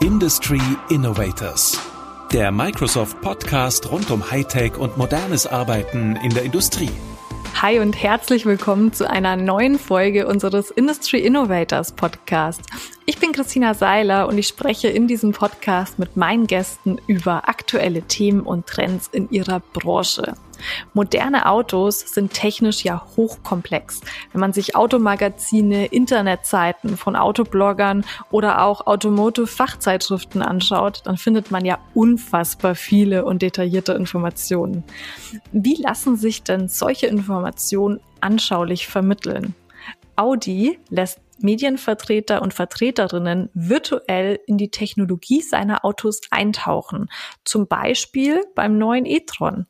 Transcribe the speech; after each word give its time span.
Industry 0.00 0.60
Innovators. 0.90 1.76
Der 2.32 2.52
Microsoft 2.52 3.20
Podcast 3.20 3.90
rund 3.90 4.10
um 4.12 4.30
Hightech 4.30 4.76
und 4.76 4.96
modernes 4.96 5.46
Arbeiten 5.46 6.16
in 6.22 6.30
der 6.30 6.44
Industrie. 6.44 6.90
Hi 7.60 7.80
und 7.80 8.00
herzlich 8.00 8.46
willkommen 8.46 8.92
zu 8.92 9.10
einer 9.10 9.36
neuen 9.36 9.76
Folge 9.76 10.28
unseres 10.28 10.70
Industry 10.70 11.18
Innovators 11.18 11.92
Podcast. 11.92 12.60
Ich 13.06 13.18
bin 13.18 13.32
Christina 13.32 13.74
Seiler 13.74 14.28
und 14.28 14.38
ich 14.38 14.46
spreche 14.46 14.88
in 14.88 15.08
diesem 15.08 15.32
Podcast 15.32 15.98
mit 15.98 16.16
meinen 16.16 16.46
Gästen 16.46 17.00
über 17.08 17.48
aktuelle 17.48 18.02
Themen 18.02 18.42
und 18.42 18.66
Trends 18.66 19.08
in 19.08 19.28
ihrer 19.30 19.58
Branche. 19.60 20.34
Moderne 20.94 21.46
Autos 21.46 22.00
sind 22.00 22.32
technisch 22.32 22.84
ja 22.84 23.06
hochkomplex. 23.16 24.00
Wenn 24.32 24.40
man 24.40 24.52
sich 24.52 24.76
Automagazine, 24.76 25.86
Internetseiten 25.86 26.96
von 26.96 27.16
Autobloggern 27.16 28.04
oder 28.30 28.62
auch 28.62 28.86
Automotive-Fachzeitschriften 28.86 30.42
anschaut, 30.42 31.02
dann 31.04 31.16
findet 31.16 31.50
man 31.50 31.64
ja 31.64 31.78
unfassbar 31.94 32.74
viele 32.74 33.24
und 33.24 33.42
detaillierte 33.42 33.92
Informationen. 33.92 34.84
Wie 35.52 35.76
lassen 35.76 36.16
sich 36.16 36.42
denn 36.42 36.68
solche 36.68 37.06
Informationen 37.06 38.00
anschaulich 38.20 38.86
vermitteln? 38.86 39.54
Audi 40.16 40.78
lässt 40.90 41.20
Medienvertreter 41.40 42.42
und 42.42 42.54
Vertreterinnen 42.54 43.50
virtuell 43.54 44.40
in 44.46 44.58
die 44.58 44.70
Technologie 44.70 45.42
seiner 45.42 45.84
Autos 45.84 46.20
eintauchen. 46.30 47.08
Zum 47.44 47.68
Beispiel 47.68 48.42
beim 48.54 48.78
neuen 48.78 49.06
e-tron. 49.06 49.66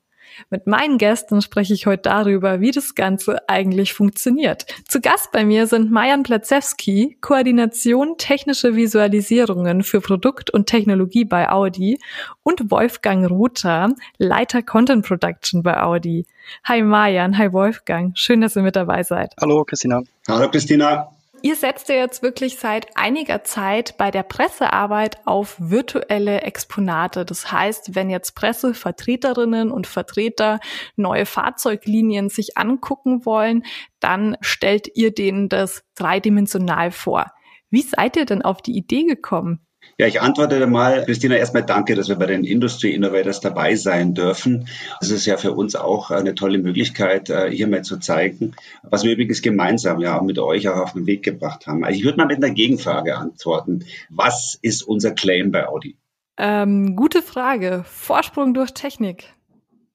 Mit 0.51 0.67
meinen 0.67 0.99
Gästen 0.99 1.43
spreche 1.43 1.75
ich 1.75 1.87
heute 1.87 2.03
darüber, 2.03 2.61
wie 2.61 2.71
das 2.71 2.95
Ganze 2.95 3.49
eigentlich 3.49 3.93
funktioniert. 3.93 4.67
Zu 4.87 5.01
Gast 5.01 5.33
bei 5.33 5.45
mir 5.45 5.67
sind 5.67 5.91
Majan 5.91 6.23
Platzewski, 6.23 7.19
Koordination 7.21 8.17
technische 8.19 8.77
Visualisierungen 8.77 9.83
für 9.83 10.01
Produkt 10.01 10.51
und 10.51 10.67
Technologie 10.67 11.25
bei 11.25 11.51
Audi 11.51 11.99
und 12.43 12.71
Wolfgang 12.71 13.29
Ruther, 13.31 13.95
Leiter 14.19 14.63
Content 14.63 15.07
Production 15.07 15.63
bei 15.63 15.83
Audi. 15.83 16.27
Hi 16.65 16.83
Majan, 16.83 17.37
hi 17.37 17.53
Wolfgang, 17.53 18.17
schön, 18.17 18.41
dass 18.41 18.57
ihr 18.57 18.63
mit 18.63 18.77
dabei 18.77 19.03
seid. 19.03 19.35
Hallo 19.41 19.65
Christina. 19.65 20.03
Hallo 20.29 20.51
Christina. 20.51 21.18
Ihr 21.43 21.55
setzt 21.55 21.89
ja 21.89 21.95
jetzt 21.95 22.23
wirklich 22.23 22.59
seit 22.59 22.97
einiger 22.97 23.45
Zeit 23.45 23.97
bei 23.97 24.11
der 24.11 24.25
Pressearbeit 24.25 25.19
auf 25.25 25.57
virtuelle 25.59 26.41
Exponate. 26.43 27.25
Das 27.25 27.53
heißt, 27.53 27.95
wenn 27.95 28.11
jetzt 28.11 28.35
Pressevertreterinnen 28.35 29.71
und 29.71 29.87
Vertreter 29.87 30.59
neue 30.97 31.27
Fahrzeuglinien 31.27 32.29
sich 32.29 32.57
angucken 32.57 33.25
wollen, 33.25 33.65
dann 34.01 34.37
stellt 34.41 34.89
ihr 34.97 35.15
denen 35.15 35.49
das 35.49 35.85
dreidimensional 35.95 36.91
vor. 36.91 37.27
Wie 37.71 37.83
seid 37.83 38.17
ihr 38.17 38.25
denn 38.25 38.43
auf 38.43 38.61
die 38.61 38.77
Idee 38.77 39.05
gekommen? 39.05 39.68
Ja, 39.97 40.07
ich 40.07 40.21
antworte 40.21 40.67
mal, 40.67 41.05
Christina, 41.05 41.37
erstmal 41.37 41.65
danke, 41.65 41.95
dass 41.95 42.09
wir 42.09 42.17
bei 42.17 42.27
den 42.27 42.45
Industry 42.45 42.91
Innovators 42.91 43.41
dabei 43.41 43.75
sein 43.75 44.15
dürfen. 44.15 44.69
Das 45.01 45.11
ist 45.11 45.27
ja 45.27 45.37
für 45.37 45.53
uns 45.53 45.75
auch 45.75 46.11
eine 46.11 46.35
tolle 46.35 46.59
Möglichkeit, 46.59 47.31
äh, 47.31 47.51
hier 47.51 47.67
mal 47.67 47.83
zu 47.83 47.99
zeigen, 47.99 48.55
was 48.83 49.05
wir 49.05 49.13
übrigens 49.13 49.43
gemeinsam 49.43 50.01
ja 50.01 50.19
auch 50.19 50.23
mit 50.23 50.39
euch 50.39 50.69
auch 50.69 50.77
auf 50.77 50.93
den 50.93 51.07
Weg 51.07 51.23
gebracht 51.23 51.67
haben. 51.67 51.85
Also 51.85 51.99
ich 51.99 52.05
würde 52.05 52.19
mal 52.19 52.27
mit 52.27 52.37
einer 52.37 52.53
Gegenfrage 52.53 53.17
antworten. 53.17 53.85
Was 54.11 54.59
ist 54.61 54.83
unser 54.83 55.13
Claim 55.13 55.51
bei 55.51 55.67
Audi? 55.67 55.97
Ähm, 56.37 56.95
gute 56.95 57.23
Frage. 57.23 57.83
Vorsprung 57.85 58.55
durch 58.55 58.73
Technik, 58.73 59.35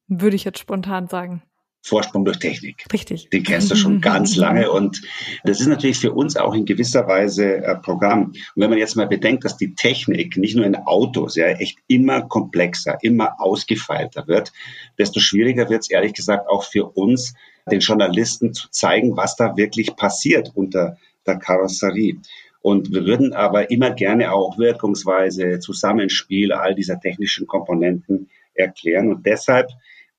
würde 0.07 0.35
ich 0.35 0.43
jetzt 0.43 0.59
spontan 0.59 1.07
sagen. 1.07 1.43
Vorsprung 1.85 2.23
durch 2.23 2.39
Technik. 2.39 2.85
Richtig. 2.93 3.29
Den 3.29 3.43
kennst 3.43 3.69
du 3.69 3.75
schon 3.75 3.99
ganz 4.01 4.37
lange 4.37 4.71
und 4.71 5.01
das 5.43 5.59
ist 5.59 5.67
natürlich 5.67 5.99
für 5.99 6.13
uns 6.13 6.37
auch 6.37 6.53
in 6.53 6.65
gewisser 6.65 7.07
Weise 7.07 7.57
äh, 7.57 7.75
Programm. 7.75 8.27
Und 8.27 8.37
wenn 8.55 8.69
man 8.69 8.79
jetzt 8.79 8.95
mal 8.95 9.07
bedenkt, 9.07 9.43
dass 9.43 9.57
die 9.57 9.75
Technik 9.75 10.37
nicht 10.37 10.55
nur 10.55 10.65
in 10.65 10.77
Autos 10.77 11.35
ja 11.35 11.47
echt 11.47 11.77
immer 11.87 12.21
komplexer, 12.21 12.97
immer 13.01 13.33
ausgefeilter 13.37 14.27
wird, 14.27 14.53
desto 14.97 15.19
schwieriger 15.19 15.69
wird 15.69 15.81
es 15.81 15.89
ehrlich 15.89 16.13
gesagt 16.13 16.47
auch 16.49 16.63
für 16.63 16.85
uns, 16.85 17.33
den 17.69 17.81
Journalisten 17.81 18.53
zu 18.53 18.69
zeigen, 18.69 19.17
was 19.17 19.35
da 19.35 19.57
wirklich 19.57 19.95
passiert 19.97 20.51
unter 20.55 20.97
der 21.27 21.37
Karosserie. 21.37 22.17
Und 22.61 22.93
wir 22.93 23.05
würden 23.05 23.33
aber 23.33 23.71
immer 23.71 23.91
gerne 23.91 24.31
auch 24.31 24.57
Wirkungsweise, 24.57 25.59
Zusammenspiel 25.59 26.53
all 26.53 26.75
dieser 26.75 26.99
technischen 26.99 27.45
Komponenten 27.45 28.29
erklären. 28.53 29.11
Und 29.11 29.25
deshalb 29.25 29.69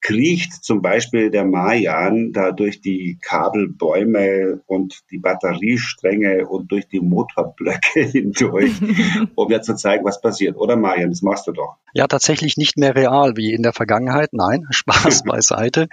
kriecht 0.05 0.63
zum 0.63 0.83
Beispiel 0.83 1.31
der 1.31 1.45
Mayan 1.45 2.31
da 2.31 2.51
durch 2.51 2.79
die 2.79 3.17
Kabelbäume 3.23 4.61
und 4.67 4.99
die 5.09 5.17
Batteriestränge 5.17 6.47
und 6.47 6.71
durch 6.71 6.87
die 6.87 6.99
Motorblöcke 6.99 8.01
hindurch, 8.11 8.73
um 9.35 9.51
ja 9.51 9.61
zu 9.61 9.75
zeigen, 9.75 10.05
was 10.05 10.21
passiert. 10.21 10.57
Oder 10.57 10.75
Mayan, 10.75 11.09
das 11.09 11.23
machst 11.23 11.47
du 11.47 11.53
doch. 11.53 11.77
Ja, 11.95 12.05
tatsächlich 12.05 12.55
nicht 12.55 12.77
mehr 12.77 12.95
real 12.95 13.35
wie 13.35 13.51
in 13.51 13.63
der 13.63 13.73
Vergangenheit. 13.73 14.29
Nein, 14.31 14.67
Spaß 14.69 15.23
beiseite. 15.23 15.87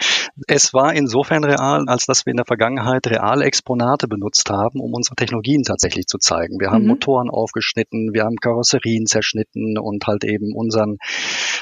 Es 0.47 0.75
war 0.75 0.93
insofern 0.93 1.45
real, 1.45 1.85
als 1.87 2.05
dass 2.05 2.27
wir 2.27 2.33
in 2.33 2.37
der 2.37 2.47
Vergangenheit 2.47 3.07
reale 3.07 3.47
Exponate 3.47 4.09
benutzt 4.09 4.51
haben, 4.51 4.81
um 4.81 4.93
unsere 4.93 5.17
Technologien 5.17 5.63
tatsächlich 5.63 6.07
zu 6.07 6.19
zeigen. 6.19 6.61
Wir 6.61 6.71
haben 6.71 6.83
mhm. 6.83 6.89
Motoren 6.89 7.31
aufgeschnitten, 7.31 8.13
wir 8.13 8.25
haben 8.25 8.37
Karosserien 8.37 9.07
zerschnitten 9.07 9.79
und 9.79 10.07
halt 10.07 10.25
eben 10.25 10.55
unseren 10.55 10.99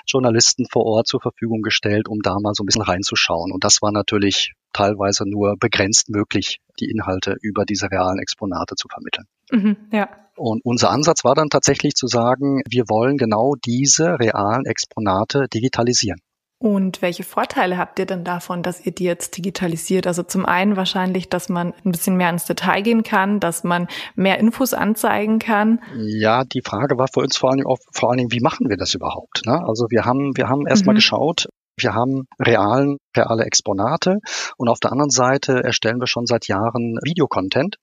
Journalisten 0.05 0.67
vor 0.69 0.85
Ort 0.85 1.07
zur 1.07 1.21
Verfügung 1.21 1.63
gestellt, 1.63 2.09
um 2.09 2.19
da 2.23 2.40
mal 2.43 2.55
so 2.55 2.63
ein 2.63 2.67
bisschen 2.67 2.83
reinzuschauen. 2.83 3.53
Und 3.53 3.65
das 3.65 3.83
war 3.83 3.93
natürlich 3.93 4.53
teilweise 4.73 5.29
nur 5.29 5.57
begrenzt 5.59 6.11
möglich, 6.11 6.61
die 6.79 6.91
Inhalte 6.91 7.37
über 7.43 7.65
diese 7.65 7.91
realen 7.91 8.19
Exponate 8.19 8.75
zu 8.77 8.89
vermitteln. 8.89 9.27
Mhm, 9.51 9.77
ja. 9.93 10.09
Und 10.37 10.65
unser 10.65 10.91
Ansatz 10.91 11.25
war 11.25 11.35
dann 11.35 11.51
tatsächlich 11.51 11.95
zu 11.95 12.07
sagen, 12.07 12.63
wir 12.69 12.85
wollen 12.89 13.19
genau 13.19 13.57
diese 13.63 14.19
realen 14.19 14.65
Exponate 14.65 15.49
digitalisieren. 15.53 16.21
Und 16.63 17.01
welche 17.01 17.23
Vorteile 17.23 17.79
habt 17.79 17.99
ihr 17.99 18.05
denn 18.05 18.23
davon, 18.23 18.63
dass 18.63 18.85
ihr 18.85 18.93
die 18.93 19.05
jetzt 19.05 19.35
digitalisiert? 19.39 20.07
Also 20.07 20.23
zum 20.23 20.45
einen 20.45 20.77
wahrscheinlich, 20.77 21.31
dass 21.31 21.49
man 21.49 21.73
ein 21.87 21.91
bisschen 21.91 22.19
mehr 22.19 22.29
ins 22.29 22.45
Detail 22.45 22.83
gehen 22.83 23.03
kann, 23.03 23.41
dass 23.41 23.65
man 23.65 23.89
mehr 24.15 24.39
Infos 24.39 24.75
anzeigen 24.75 25.39
kann. 25.39 25.81
Ja, 25.97 26.45
die 26.45 26.61
Frage 26.63 26.99
war 26.99 27.09
für 27.09 27.21
uns 27.21 27.39
vor 27.39 27.49
allen 27.49 27.61
Dingen, 27.61 27.77
vor 27.93 28.11
allen 28.11 28.19
Dingen 28.19 28.33
wie 28.33 28.41
machen 28.41 28.69
wir 28.69 28.77
das 28.77 28.93
überhaupt? 28.93 29.41
Ne? 29.47 29.59
Also 29.67 29.87
wir 29.89 30.05
haben, 30.05 30.37
wir 30.37 30.51
haben 30.51 30.67
erstmal 30.67 30.93
mhm. 30.93 30.99
geschaut, 30.99 31.49
wir 31.83 31.95
haben 31.95 32.27
realen, 32.39 32.99
reale 33.17 33.45
Exponate 33.45 34.19
und 34.57 34.69
auf 34.69 34.81
der 34.81 34.93
anderen 34.93 35.11
Seite 35.11 35.65
erstellen 35.65 36.01
wir 36.01 36.07
schon 36.07 36.27
seit 36.27 36.49
Jahren 36.49 36.99
Videocontent 37.03 37.77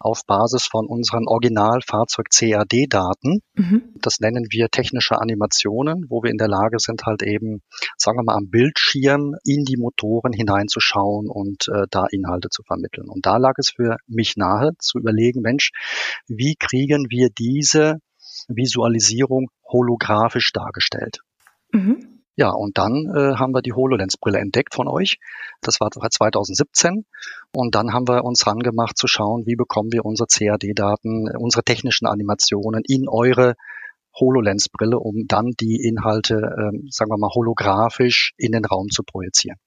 auf 0.00 0.24
Basis 0.26 0.66
von 0.66 0.86
unseren 0.86 1.26
Original-Fahrzeug-CAD-Daten. 1.26 3.40
Mhm. 3.54 3.94
Das 4.00 4.20
nennen 4.20 4.46
wir 4.50 4.68
technische 4.68 5.20
Animationen, 5.20 6.06
wo 6.08 6.22
wir 6.22 6.30
in 6.30 6.38
der 6.38 6.48
Lage 6.48 6.78
sind, 6.78 7.04
halt 7.06 7.22
eben, 7.22 7.62
sagen 7.96 8.18
wir 8.18 8.24
mal, 8.24 8.36
am 8.36 8.50
Bildschirm 8.50 9.34
in 9.44 9.64
die 9.64 9.76
Motoren 9.76 10.32
hineinzuschauen 10.32 11.28
und 11.28 11.68
äh, 11.68 11.86
da 11.90 12.06
Inhalte 12.10 12.48
zu 12.50 12.62
vermitteln. 12.62 13.08
Und 13.08 13.26
da 13.26 13.36
lag 13.36 13.54
es 13.58 13.70
für 13.70 13.96
mich 14.06 14.36
nahe 14.36 14.72
zu 14.78 14.98
überlegen, 14.98 15.40
Mensch, 15.40 15.70
wie 16.26 16.56
kriegen 16.58 17.06
wir 17.10 17.30
diese 17.30 17.98
Visualisierung 18.48 19.48
holographisch 19.64 20.52
dargestellt? 20.52 21.18
Mhm. 21.72 22.13
Ja, 22.36 22.50
und 22.50 22.78
dann 22.78 23.06
äh, 23.14 23.36
haben 23.36 23.52
wir 23.54 23.62
die 23.62 23.74
HoloLens-Brille 23.74 24.38
entdeckt 24.38 24.74
von 24.74 24.88
euch. 24.88 25.18
Das 25.60 25.80
war 25.80 25.90
2017. 25.90 27.04
Und 27.52 27.74
dann 27.76 27.92
haben 27.92 28.08
wir 28.08 28.24
uns 28.24 28.46
rangemacht 28.46 28.98
zu 28.98 29.06
schauen, 29.06 29.46
wie 29.46 29.54
bekommen 29.54 29.92
wir 29.92 30.04
unsere 30.04 30.26
CAD-Daten, 30.26 31.36
unsere 31.36 31.62
technischen 31.62 32.06
Animationen 32.06 32.82
in 32.86 33.08
eure 33.08 33.54
HoloLens-Brille, 34.18 34.98
um 34.98 35.26
dann 35.28 35.52
die 35.60 35.76
Inhalte, 35.76 36.34
äh, 36.34 36.90
sagen 36.90 37.10
wir 37.10 37.18
mal, 37.18 37.30
holographisch 37.32 38.32
in 38.36 38.52
den 38.52 38.64
Raum 38.64 38.88
zu 38.88 39.04
projizieren. 39.04 39.58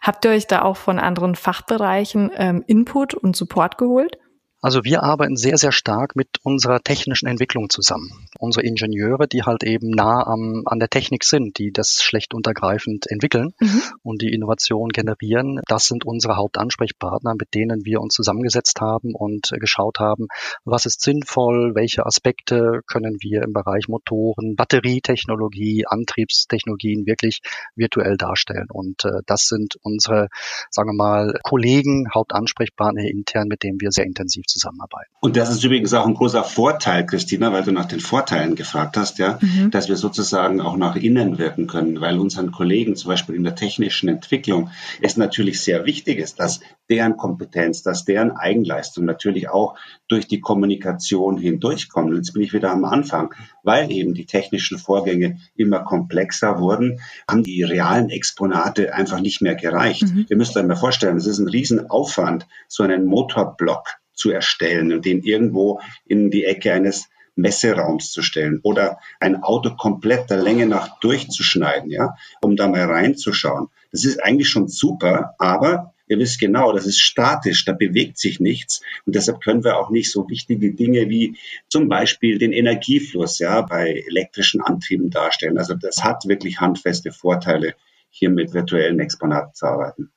Habt 0.00 0.24
ihr 0.24 0.32
euch 0.32 0.46
da 0.46 0.62
auch 0.62 0.76
von 0.76 0.98
anderen 0.98 1.34
Fachbereichen 1.34 2.30
ähm, 2.36 2.64
Input 2.66 3.14
und 3.14 3.36
Support 3.36 3.78
geholt? 3.78 4.18
Also 4.64 4.82
wir 4.82 5.02
arbeiten 5.02 5.36
sehr, 5.36 5.58
sehr 5.58 5.72
stark 5.72 6.16
mit 6.16 6.38
unserer 6.42 6.80
technischen 6.80 7.26
Entwicklung 7.28 7.68
zusammen. 7.68 8.10
Unsere 8.38 8.64
Ingenieure, 8.64 9.28
die 9.28 9.42
halt 9.42 9.62
eben 9.62 9.90
nah 9.90 10.26
am, 10.26 10.62
an 10.64 10.78
der 10.78 10.88
Technik 10.88 11.24
sind, 11.24 11.58
die 11.58 11.70
das 11.70 12.02
schlecht 12.02 12.32
untergreifend 12.32 13.06
entwickeln 13.10 13.52
mhm. 13.60 13.82
und 14.02 14.22
die 14.22 14.32
Innovation 14.32 14.88
generieren, 14.88 15.60
das 15.68 15.84
sind 15.84 16.06
unsere 16.06 16.36
Hauptansprechpartner, 16.36 17.34
mit 17.38 17.52
denen 17.52 17.84
wir 17.84 18.00
uns 18.00 18.14
zusammengesetzt 18.14 18.80
haben 18.80 19.14
und 19.14 19.50
geschaut 19.60 19.98
haben, 19.98 20.28
was 20.64 20.86
ist 20.86 21.02
sinnvoll, 21.02 21.74
welche 21.74 22.06
Aspekte 22.06 22.80
können 22.86 23.18
wir 23.20 23.42
im 23.42 23.52
Bereich 23.52 23.88
Motoren, 23.88 24.56
Batterietechnologie, 24.56 25.84
Antriebstechnologien 25.86 27.04
wirklich 27.04 27.40
virtuell 27.76 28.16
darstellen. 28.16 28.68
Und 28.72 29.04
äh, 29.04 29.20
das 29.26 29.46
sind 29.46 29.76
unsere, 29.82 30.28
sagen 30.70 30.88
wir 30.88 30.94
mal, 30.94 31.38
Kollegen, 31.42 32.08
Hauptansprechpartner 32.14 33.02
intern, 33.02 33.48
mit 33.48 33.62
denen 33.62 33.78
wir 33.78 33.90
sehr 33.90 34.06
intensiv 34.06 34.46
zusammenarbeiten. 34.54 35.10
Und 35.20 35.36
das 35.36 35.50
ist 35.50 35.64
übrigens 35.64 35.92
auch 35.94 36.06
ein 36.06 36.14
großer 36.14 36.44
Vorteil, 36.44 37.04
Christina, 37.06 37.52
weil 37.52 37.64
du 37.64 37.72
nach 37.72 37.86
den 37.86 38.00
Vorteilen 38.00 38.54
gefragt 38.54 38.96
hast, 38.96 39.18
ja, 39.18 39.38
mhm. 39.40 39.70
dass 39.70 39.88
wir 39.88 39.96
sozusagen 39.96 40.60
auch 40.60 40.76
nach 40.76 40.96
innen 40.96 41.38
wirken 41.38 41.66
können, 41.66 42.00
weil 42.00 42.18
unseren 42.18 42.52
Kollegen 42.52 42.94
zum 42.94 43.08
Beispiel 43.08 43.34
in 43.34 43.42
der 43.42 43.56
technischen 43.56 44.08
Entwicklung 44.08 44.70
es 45.02 45.16
natürlich 45.16 45.60
sehr 45.60 45.84
wichtig 45.84 46.18
ist, 46.18 46.38
dass 46.38 46.60
deren 46.88 47.16
Kompetenz, 47.16 47.82
dass 47.82 48.04
deren 48.04 48.30
Eigenleistung 48.30 49.04
natürlich 49.04 49.48
auch 49.48 49.76
durch 50.08 50.28
die 50.28 50.40
Kommunikation 50.40 51.36
hindurchkommt. 51.36 52.10
Und 52.10 52.16
jetzt 52.16 52.32
bin 52.32 52.42
ich 52.42 52.52
wieder 52.52 52.70
am 52.70 52.84
Anfang, 52.84 53.34
weil 53.62 53.90
eben 53.90 54.14
die 54.14 54.26
technischen 54.26 54.78
Vorgänge 54.78 55.38
immer 55.56 55.80
komplexer 55.80 56.60
wurden, 56.60 57.00
haben 57.28 57.42
die 57.42 57.62
realen 57.64 58.08
Exponate 58.08 58.94
einfach 58.94 59.20
nicht 59.20 59.42
mehr 59.42 59.56
gereicht. 59.56 60.02
Mhm. 60.02 60.26
Ihr 60.28 60.36
müsst 60.36 60.56
euch 60.56 60.64
mal 60.64 60.76
vorstellen, 60.76 61.16
es 61.16 61.26
ist 61.26 61.38
ein 61.38 61.48
Riesenaufwand, 61.48 62.46
so 62.68 62.84
einen 62.84 63.06
Motorblock 63.06 64.03
zu 64.14 64.30
erstellen 64.30 64.92
und 64.92 65.04
den 65.04 65.22
irgendwo 65.22 65.80
in 66.06 66.30
die 66.30 66.44
Ecke 66.44 66.72
eines 66.72 67.08
Messeraums 67.36 68.12
zu 68.12 68.22
stellen 68.22 68.60
oder 68.62 68.98
ein 69.20 69.42
Auto 69.42 69.74
komplett 69.74 70.30
der 70.30 70.36
Länge 70.36 70.66
nach 70.66 71.00
durchzuschneiden, 71.00 71.90
ja, 71.90 72.14
um 72.40 72.56
da 72.56 72.68
mal 72.68 72.84
reinzuschauen. 72.84 73.68
Das 73.90 74.04
ist 74.04 74.22
eigentlich 74.22 74.48
schon 74.48 74.68
super, 74.68 75.34
aber 75.38 75.94
Ihr 76.06 76.18
wisst 76.18 76.38
genau, 76.38 76.72
das 76.72 76.86
ist 76.86 77.00
statisch, 77.00 77.64
da 77.64 77.72
bewegt 77.72 78.18
sich 78.18 78.38
nichts. 78.38 78.82
Und 79.06 79.14
deshalb 79.14 79.40
können 79.40 79.64
wir 79.64 79.78
auch 79.78 79.90
nicht 79.90 80.12
so 80.12 80.28
wichtige 80.28 80.74
Dinge 80.74 81.08
wie 81.08 81.38
zum 81.68 81.88
Beispiel 81.88 82.38
den 82.38 82.52
Energiefluss 82.52 83.38
ja, 83.38 83.62
bei 83.62 84.04
elektrischen 84.06 84.60
Antrieben 84.60 85.10
darstellen. 85.10 85.56
Also 85.56 85.74
das 85.74 86.04
hat 86.04 86.26
wirklich 86.26 86.60
handfeste 86.60 87.10
Vorteile, 87.10 87.74
hier 88.10 88.28
mit 88.28 88.52
virtuellen 88.52 89.00
Exponaten 89.00 89.54
zu 89.54 89.66
arbeiten. 89.66 90.12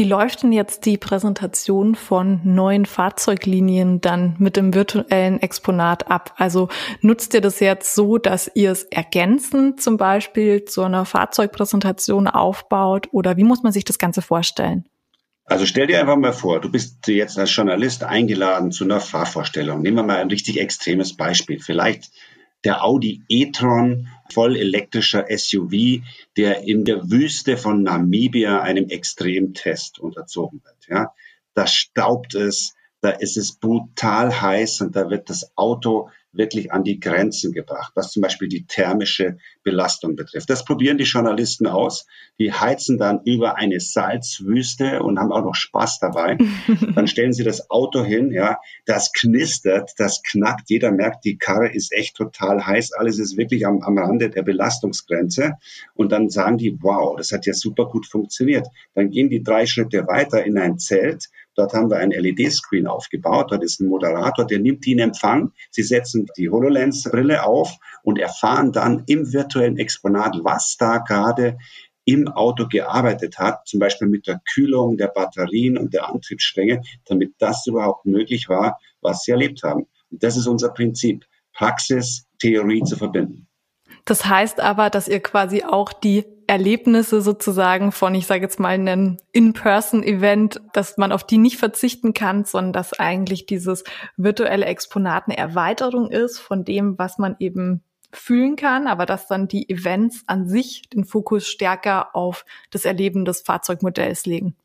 Wie 0.00 0.04
läuft 0.04 0.44
denn 0.44 0.52
jetzt 0.52 0.86
die 0.86 0.96
Präsentation 0.96 1.94
von 1.94 2.40
neuen 2.42 2.86
Fahrzeuglinien 2.86 4.00
dann 4.00 4.34
mit 4.38 4.56
dem 4.56 4.72
virtuellen 4.72 5.42
Exponat 5.42 6.10
ab? 6.10 6.32
Also 6.38 6.70
nutzt 7.02 7.34
ihr 7.34 7.42
das 7.42 7.60
jetzt 7.60 7.94
so, 7.94 8.16
dass 8.16 8.50
ihr 8.54 8.70
es 8.70 8.84
ergänzend 8.84 9.82
zum 9.82 9.98
Beispiel 9.98 10.64
zu 10.64 10.84
einer 10.84 11.04
Fahrzeugpräsentation 11.04 12.28
aufbaut 12.28 13.08
oder 13.12 13.36
wie 13.36 13.44
muss 13.44 13.62
man 13.62 13.74
sich 13.74 13.84
das 13.84 13.98
Ganze 13.98 14.22
vorstellen? 14.22 14.86
Also 15.44 15.66
stell 15.66 15.86
dir 15.86 16.00
einfach 16.00 16.16
mal 16.16 16.32
vor, 16.32 16.62
du 16.62 16.72
bist 16.72 17.06
jetzt 17.06 17.38
als 17.38 17.54
Journalist 17.54 18.02
eingeladen 18.02 18.72
zu 18.72 18.84
einer 18.84 19.00
Fahrvorstellung. 19.00 19.82
Nehmen 19.82 19.98
wir 19.98 20.02
mal 20.02 20.16
ein 20.16 20.30
richtig 20.30 20.58
extremes 20.58 21.14
Beispiel. 21.14 21.60
Vielleicht 21.60 22.10
der 22.64 22.84
Audi 22.84 23.22
e-tron, 23.28 24.08
voll 24.32 24.56
elektrischer 24.56 25.26
SUV, 25.28 26.02
der 26.36 26.62
in 26.62 26.84
der 26.84 27.10
Wüste 27.10 27.56
von 27.56 27.82
Namibia 27.82 28.60
einem 28.60 28.88
Extremtest 28.88 29.98
unterzogen 29.98 30.60
wird. 30.64 30.88
Ja, 30.88 31.14
da 31.54 31.66
staubt 31.66 32.34
es, 32.34 32.74
da 33.00 33.10
ist 33.10 33.36
es 33.36 33.52
brutal 33.52 34.40
heiß 34.40 34.82
und 34.82 34.94
da 34.94 35.10
wird 35.10 35.30
das 35.30 35.56
Auto 35.56 36.10
wirklich 36.32 36.72
an 36.72 36.84
die 36.84 37.00
Grenzen 37.00 37.52
gebracht, 37.52 37.92
was 37.94 38.12
zum 38.12 38.22
Beispiel 38.22 38.48
die 38.48 38.64
thermische 38.64 39.38
Belastung 39.62 40.16
betrifft. 40.16 40.48
Das 40.48 40.64
probieren 40.64 40.98
die 40.98 41.04
Journalisten 41.04 41.66
aus. 41.66 42.06
Die 42.38 42.52
heizen 42.52 42.98
dann 42.98 43.20
über 43.24 43.56
eine 43.56 43.80
Salzwüste 43.80 45.02
und 45.02 45.18
haben 45.18 45.32
auch 45.32 45.44
noch 45.44 45.54
Spaß 45.54 45.98
dabei. 45.98 46.38
dann 46.94 47.08
stellen 47.08 47.32
sie 47.32 47.44
das 47.44 47.70
Auto 47.70 48.04
hin, 48.04 48.30
ja, 48.30 48.58
das 48.86 49.12
knistert, 49.12 49.92
das 49.98 50.22
knackt. 50.22 50.70
Jeder 50.70 50.92
merkt, 50.92 51.24
die 51.24 51.36
Karre 51.36 51.72
ist 51.72 51.92
echt 51.92 52.16
total 52.16 52.66
heiß. 52.66 52.92
Alles 52.92 53.18
ist 53.18 53.36
wirklich 53.36 53.66
am, 53.66 53.82
am 53.82 53.98
Rande 53.98 54.30
der 54.30 54.42
Belastungsgrenze. 54.42 55.54
Und 55.94 56.12
dann 56.12 56.30
sagen 56.30 56.58
die, 56.58 56.78
wow, 56.80 57.16
das 57.16 57.32
hat 57.32 57.46
ja 57.46 57.54
super 57.54 57.86
gut 57.86 58.06
funktioniert. 58.06 58.68
Dann 58.94 59.10
gehen 59.10 59.30
die 59.30 59.42
drei 59.42 59.66
Schritte 59.66 60.06
weiter 60.06 60.44
in 60.44 60.58
ein 60.58 60.78
Zelt 60.78 61.28
Dort 61.60 61.74
haben 61.74 61.90
wir 61.90 61.98
ein 61.98 62.10
LED-Screen 62.10 62.86
aufgebaut. 62.86 63.52
Dort 63.52 63.62
ist 63.62 63.80
ein 63.80 63.88
Moderator, 63.88 64.46
der 64.46 64.60
nimmt 64.60 64.86
die 64.86 64.92
in 64.92 64.98
Empfang. 64.98 65.52
Sie 65.70 65.82
setzen 65.82 66.26
die 66.38 66.48
HoloLens-Brille 66.48 67.44
auf 67.44 67.76
und 68.02 68.18
erfahren 68.18 68.72
dann 68.72 69.04
im 69.08 69.30
virtuellen 69.34 69.76
Exponat, 69.76 70.38
was 70.42 70.78
da 70.78 70.96
gerade 70.96 71.58
im 72.06 72.28
Auto 72.28 72.66
gearbeitet 72.66 73.38
hat, 73.38 73.68
zum 73.68 73.78
Beispiel 73.78 74.08
mit 74.08 74.26
der 74.26 74.40
Kühlung 74.54 74.96
der 74.96 75.08
Batterien 75.08 75.76
und 75.76 75.92
der 75.92 76.08
Antriebsstränge, 76.08 76.80
damit 77.04 77.34
das 77.40 77.66
überhaupt 77.66 78.06
möglich 78.06 78.48
war, 78.48 78.78
was 79.02 79.24
sie 79.24 79.32
erlebt 79.32 79.62
haben. 79.62 79.86
Und 80.10 80.22
das 80.22 80.38
ist 80.38 80.46
unser 80.46 80.70
Prinzip, 80.70 81.26
Praxis, 81.52 82.26
Theorie 82.38 82.82
zu 82.84 82.96
verbinden. 82.96 83.48
Das 84.06 84.24
heißt 84.24 84.60
aber, 84.60 84.88
dass 84.88 85.08
ihr 85.08 85.20
quasi 85.20 85.62
auch 85.62 85.92
die 85.92 86.24
Erlebnisse 86.50 87.22
sozusagen 87.22 87.92
von, 87.92 88.12
ich 88.12 88.26
sage 88.26 88.42
jetzt 88.42 88.58
mal, 88.58 88.70
einem 88.70 89.18
In-Person-Event, 89.30 90.60
dass 90.72 90.96
man 90.96 91.12
auf 91.12 91.22
die 91.22 91.38
nicht 91.38 91.58
verzichten 91.58 92.12
kann, 92.12 92.44
sondern 92.44 92.72
dass 92.72 92.92
eigentlich 92.98 93.46
dieses 93.46 93.84
virtuelle 94.16 94.66
Exponat 94.66 95.28
eine 95.28 95.38
Erweiterung 95.38 96.10
ist 96.10 96.40
von 96.40 96.64
dem, 96.64 96.98
was 96.98 97.18
man 97.18 97.36
eben 97.38 97.84
fühlen 98.12 98.56
kann, 98.56 98.88
aber 98.88 99.06
dass 99.06 99.28
dann 99.28 99.46
die 99.46 99.70
Events 99.70 100.24
an 100.26 100.48
sich 100.48 100.88
den 100.88 101.04
Fokus 101.04 101.46
stärker 101.46 102.16
auf 102.16 102.44
das 102.72 102.84
Erleben 102.84 103.24
des 103.24 103.42
Fahrzeugmodells 103.42 104.26
legen. 104.26 104.56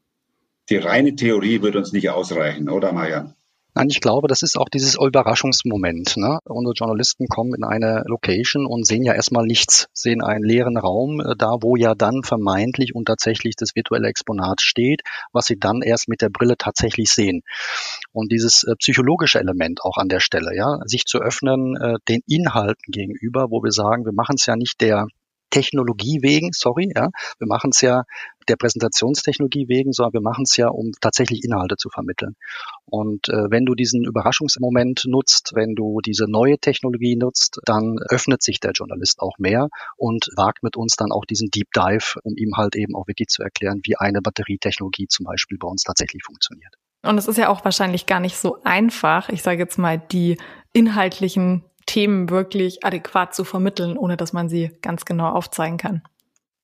Die 0.69 0.77
reine 0.77 1.15
Theorie 1.15 1.61
wird 1.61 1.75
uns 1.75 1.93
nicht 1.93 2.09
ausreichen, 2.09 2.67
oder 2.67 2.93
Marian? 2.93 3.35
Nein, 3.77 3.89
ich 3.89 3.99
glaube, 3.99 4.29
das 4.29 4.41
ist 4.41 4.57
auch 4.57 4.69
dieses 4.69 4.95
Überraschungsmoment. 4.95 6.15
Ne? 6.15 6.39
Unsere 6.45 6.73
Journalisten 6.73 7.27
kommen 7.27 7.53
in 7.55 7.65
eine 7.65 8.03
Location 8.07 8.65
und 8.65 8.87
sehen 8.87 9.03
ja 9.03 9.11
erstmal 9.11 9.45
nichts, 9.45 9.89
sehen 9.91 10.23
einen 10.23 10.45
leeren 10.45 10.77
Raum, 10.77 11.19
äh, 11.19 11.35
da 11.37 11.57
wo 11.59 11.75
ja 11.75 11.93
dann 11.93 12.23
vermeintlich 12.23 12.95
und 12.95 13.03
tatsächlich 13.03 13.57
das 13.57 13.75
virtuelle 13.75 14.07
Exponat 14.07 14.61
steht, 14.61 15.01
was 15.33 15.47
sie 15.47 15.59
dann 15.59 15.81
erst 15.81 16.07
mit 16.07 16.21
der 16.21 16.29
Brille 16.29 16.55
tatsächlich 16.57 17.11
sehen. 17.11 17.41
Und 18.13 18.31
dieses 18.31 18.63
äh, 18.63 18.75
psychologische 18.77 19.39
Element 19.39 19.81
auch 19.83 19.97
an 19.97 20.07
der 20.07 20.21
Stelle, 20.21 20.55
ja, 20.55 20.79
sich 20.85 21.03
zu 21.03 21.19
öffnen 21.19 21.75
äh, 21.75 21.95
den 22.07 22.21
Inhalten 22.29 22.93
gegenüber, 22.93 23.47
wo 23.49 23.61
wir 23.61 23.73
sagen, 23.73 24.05
wir 24.05 24.13
machen 24.13 24.35
es 24.39 24.45
ja 24.45 24.55
nicht 24.55 24.79
der 24.79 25.07
Technologie 25.55 26.19
wegen, 26.21 26.51
sorry, 26.51 26.91
ja, 26.93 27.07
wir 27.39 27.47
machen 27.47 27.69
es 27.71 27.79
ja 27.79 28.03
der 28.49 28.57
Präsentationstechnologie 28.57 29.69
wegen, 29.69 29.93
sondern 29.93 30.11
wir 30.11 30.21
machen 30.21 30.43
es 30.43 30.57
ja, 30.57 30.67
um 30.67 30.91
tatsächlich 30.99 31.45
Inhalte 31.45 31.77
zu 31.77 31.89
vermitteln. 31.89 32.35
Und 32.83 33.29
äh, 33.29 33.49
wenn 33.49 33.65
du 33.65 33.73
diesen 33.73 34.03
Überraschungsmoment 34.03 35.05
nutzt, 35.07 35.53
wenn 35.55 35.73
du 35.73 36.01
diese 36.05 36.25
neue 36.29 36.57
Technologie 36.59 37.15
nutzt, 37.15 37.61
dann 37.63 37.99
öffnet 38.09 38.43
sich 38.43 38.59
der 38.59 38.73
Journalist 38.73 39.21
auch 39.21 39.37
mehr 39.37 39.69
und 39.95 40.27
wagt 40.35 40.61
mit 40.61 40.75
uns 40.75 40.97
dann 40.97 41.13
auch 41.13 41.23
diesen 41.23 41.49
Deep 41.51 41.71
Dive, 41.73 42.19
um 42.23 42.35
ihm 42.35 42.57
halt 42.57 42.75
eben 42.75 42.93
auch 42.93 43.07
wirklich 43.07 43.29
zu 43.29 43.41
erklären, 43.41 43.79
wie 43.85 43.95
eine 43.95 44.21
Batterietechnologie 44.21 45.07
zum 45.07 45.25
Beispiel 45.25 45.57
bei 45.57 45.69
uns 45.69 45.83
tatsächlich 45.83 46.23
funktioniert. 46.25 46.75
Und 47.01 47.17
es 47.17 47.29
ist 47.29 47.37
ja 47.37 47.47
auch 47.47 47.63
wahrscheinlich 47.63 48.07
gar 48.07 48.19
nicht 48.19 48.35
so 48.35 48.57
einfach, 48.63 49.29
ich 49.29 49.41
sage 49.41 49.59
jetzt 49.59 49.77
mal, 49.77 49.97
die 49.97 50.37
inhaltlichen 50.73 51.63
Themen 51.85 52.29
wirklich 52.29 52.83
adäquat 52.83 53.35
zu 53.35 53.43
vermitteln, 53.43 53.97
ohne 53.97 54.17
dass 54.17 54.33
man 54.33 54.49
sie 54.49 54.71
ganz 54.81 55.05
genau 55.05 55.29
aufzeigen 55.29 55.77
kann. 55.77 56.01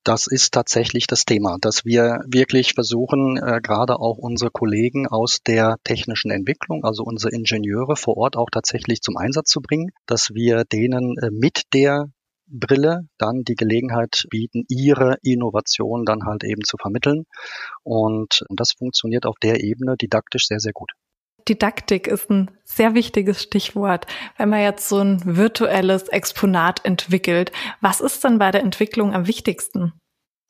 Das 0.03 0.25
ist 0.25 0.53
tatsächlich 0.53 1.05
das 1.05 1.25
Thema, 1.25 1.57
dass 1.61 1.85
wir 1.85 2.23
wirklich 2.25 2.73
versuchen, 2.73 3.37
äh, 3.37 3.59
gerade 3.61 3.99
auch 3.99 4.17
unsere 4.17 4.49
Kollegen 4.49 5.07
aus 5.07 5.41
der 5.45 5.77
technischen 5.83 6.31
Entwicklung, 6.31 6.83
also 6.83 7.03
unsere 7.03 7.31
Ingenieure 7.31 7.95
vor 7.95 8.17
Ort 8.17 8.35
auch 8.35 8.49
tatsächlich 8.51 9.01
zum 9.01 9.15
Einsatz 9.17 9.51
zu 9.51 9.61
bringen, 9.61 9.91
dass 10.07 10.33
wir 10.33 10.63
denen 10.65 11.17
äh, 11.19 11.29
mit 11.29 11.65
der 11.73 12.07
Brille 12.47 13.07
dann 13.19 13.43
die 13.43 13.53
Gelegenheit 13.55 14.25
bieten, 14.31 14.65
ihre 14.67 15.17
Innovation 15.21 16.03
dann 16.03 16.25
halt 16.25 16.43
eben 16.43 16.63
zu 16.63 16.77
vermitteln. 16.77 17.25
Und 17.83 18.43
das 18.49 18.73
funktioniert 18.73 19.27
auf 19.27 19.35
der 19.41 19.63
Ebene 19.63 19.97
didaktisch 19.97 20.47
sehr, 20.47 20.59
sehr 20.59 20.73
gut. 20.73 20.91
Didaktik 21.47 22.07
ist 22.07 22.29
ein 22.29 22.51
sehr 22.63 22.93
wichtiges 22.93 23.41
Stichwort. 23.41 24.07
Wenn 24.37 24.49
man 24.49 24.61
jetzt 24.61 24.87
so 24.87 24.99
ein 24.99 25.21
virtuelles 25.23 26.07
Exponat 26.07 26.85
entwickelt, 26.85 27.51
was 27.81 28.01
ist 28.01 28.23
dann 28.23 28.39
bei 28.39 28.51
der 28.51 28.61
Entwicklung 28.61 29.13
am 29.13 29.27
wichtigsten? 29.27 29.93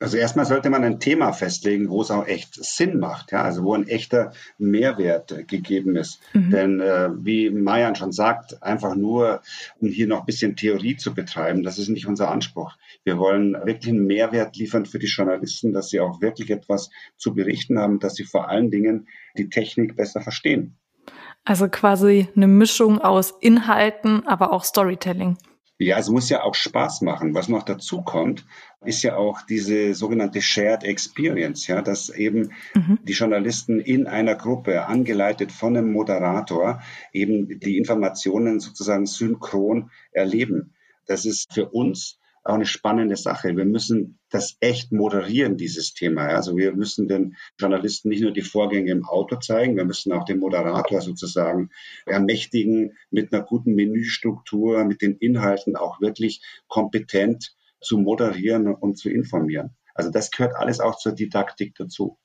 Also 0.01 0.17
erstmal 0.17 0.47
sollte 0.47 0.71
man 0.71 0.83
ein 0.83 0.99
Thema 0.99 1.31
festlegen, 1.31 1.87
wo 1.87 2.01
es 2.01 2.09
auch 2.09 2.25
echt 2.25 2.55
Sinn 2.55 2.97
macht, 2.97 3.31
ja, 3.31 3.43
also 3.43 3.63
wo 3.63 3.75
ein 3.75 3.87
echter 3.87 4.33
Mehrwert 4.57 5.47
gegeben 5.47 5.95
ist. 5.95 6.19
Mhm. 6.33 6.49
Denn 6.49 6.79
äh, 6.79 7.09
wie 7.23 7.51
Mayan 7.51 7.93
schon 7.93 8.11
sagt, 8.11 8.63
einfach 8.63 8.95
nur, 8.95 9.43
um 9.79 9.89
hier 9.89 10.07
noch 10.07 10.21
ein 10.21 10.25
bisschen 10.25 10.55
Theorie 10.55 10.97
zu 10.97 11.13
betreiben, 11.13 11.61
das 11.61 11.77
ist 11.77 11.89
nicht 11.89 12.07
unser 12.07 12.31
Anspruch. 12.31 12.75
Wir 13.03 13.19
wollen 13.19 13.53
wirklich 13.53 13.89
einen 13.89 14.07
Mehrwert 14.07 14.55
liefern 14.55 14.87
für 14.87 14.97
die 14.97 15.05
Journalisten, 15.05 15.71
dass 15.71 15.89
sie 15.89 15.99
auch 15.99 16.19
wirklich 16.19 16.49
etwas 16.49 16.89
zu 17.15 17.35
berichten 17.35 17.77
haben, 17.77 17.99
dass 17.99 18.15
sie 18.15 18.23
vor 18.23 18.49
allen 18.49 18.71
Dingen 18.71 19.07
die 19.37 19.49
Technik 19.49 19.95
besser 19.95 20.21
verstehen. 20.21 20.77
Also 21.43 21.67
quasi 21.69 22.27
eine 22.35 22.47
Mischung 22.47 22.99
aus 22.99 23.33
Inhalten, 23.41 24.27
aber 24.27 24.53
auch 24.53 24.63
Storytelling. 24.63 25.37
Ja, 25.83 25.97
es 25.97 26.09
muss 26.09 26.29
ja 26.29 26.43
auch 26.43 26.53
Spaß 26.53 27.01
machen. 27.01 27.33
Was 27.33 27.49
noch 27.49 27.63
dazu 27.63 28.03
kommt, 28.03 28.45
ist 28.85 29.01
ja 29.01 29.15
auch 29.15 29.41
diese 29.41 29.95
sogenannte 29.95 30.39
Shared 30.39 30.83
Experience, 30.83 31.65
ja, 31.65 31.81
dass 31.81 32.09
eben 32.09 32.51
mhm. 32.75 32.99
die 33.01 33.13
Journalisten 33.13 33.79
in 33.79 34.05
einer 34.05 34.35
Gruppe, 34.35 34.85
angeleitet 34.85 35.51
von 35.51 35.75
einem 35.75 35.91
Moderator, 35.91 36.83
eben 37.13 37.59
die 37.59 37.79
Informationen 37.79 38.59
sozusagen 38.59 39.07
synchron 39.07 39.89
erleben. 40.11 40.75
Das 41.07 41.25
ist 41.25 41.51
für 41.51 41.69
uns 41.69 42.19
auch 42.43 42.55
eine 42.55 42.65
spannende 42.65 43.15
Sache. 43.15 43.55
Wir 43.55 43.65
müssen 43.65 44.19
das 44.29 44.57
echt 44.59 44.91
moderieren, 44.91 45.57
dieses 45.57 45.93
Thema. 45.93 46.27
Also 46.27 46.57
wir 46.57 46.73
müssen 46.73 47.07
den 47.07 47.35
Journalisten 47.59 48.09
nicht 48.09 48.21
nur 48.21 48.31
die 48.31 48.41
Vorgänge 48.41 48.91
im 48.91 49.05
Auto 49.05 49.35
zeigen, 49.37 49.77
wir 49.77 49.85
müssen 49.85 50.11
auch 50.11 50.25
den 50.25 50.39
Moderator 50.39 51.01
sozusagen 51.01 51.69
ermächtigen, 52.05 52.97
mit 53.09 53.31
einer 53.31 53.43
guten 53.43 53.75
Menüstruktur, 53.75 54.83
mit 54.85 55.01
den 55.01 55.17
Inhalten 55.17 55.75
auch 55.75 56.01
wirklich 56.01 56.41
kompetent 56.67 57.55
zu 57.79 57.97
moderieren 57.97 58.67
und 58.67 58.97
zu 58.97 59.09
informieren. 59.09 59.75
Also 59.93 60.09
das 60.09 60.31
gehört 60.31 60.55
alles 60.55 60.79
auch 60.79 60.97
zur 60.97 61.11
Didaktik 61.11 61.75
dazu. 61.75 62.17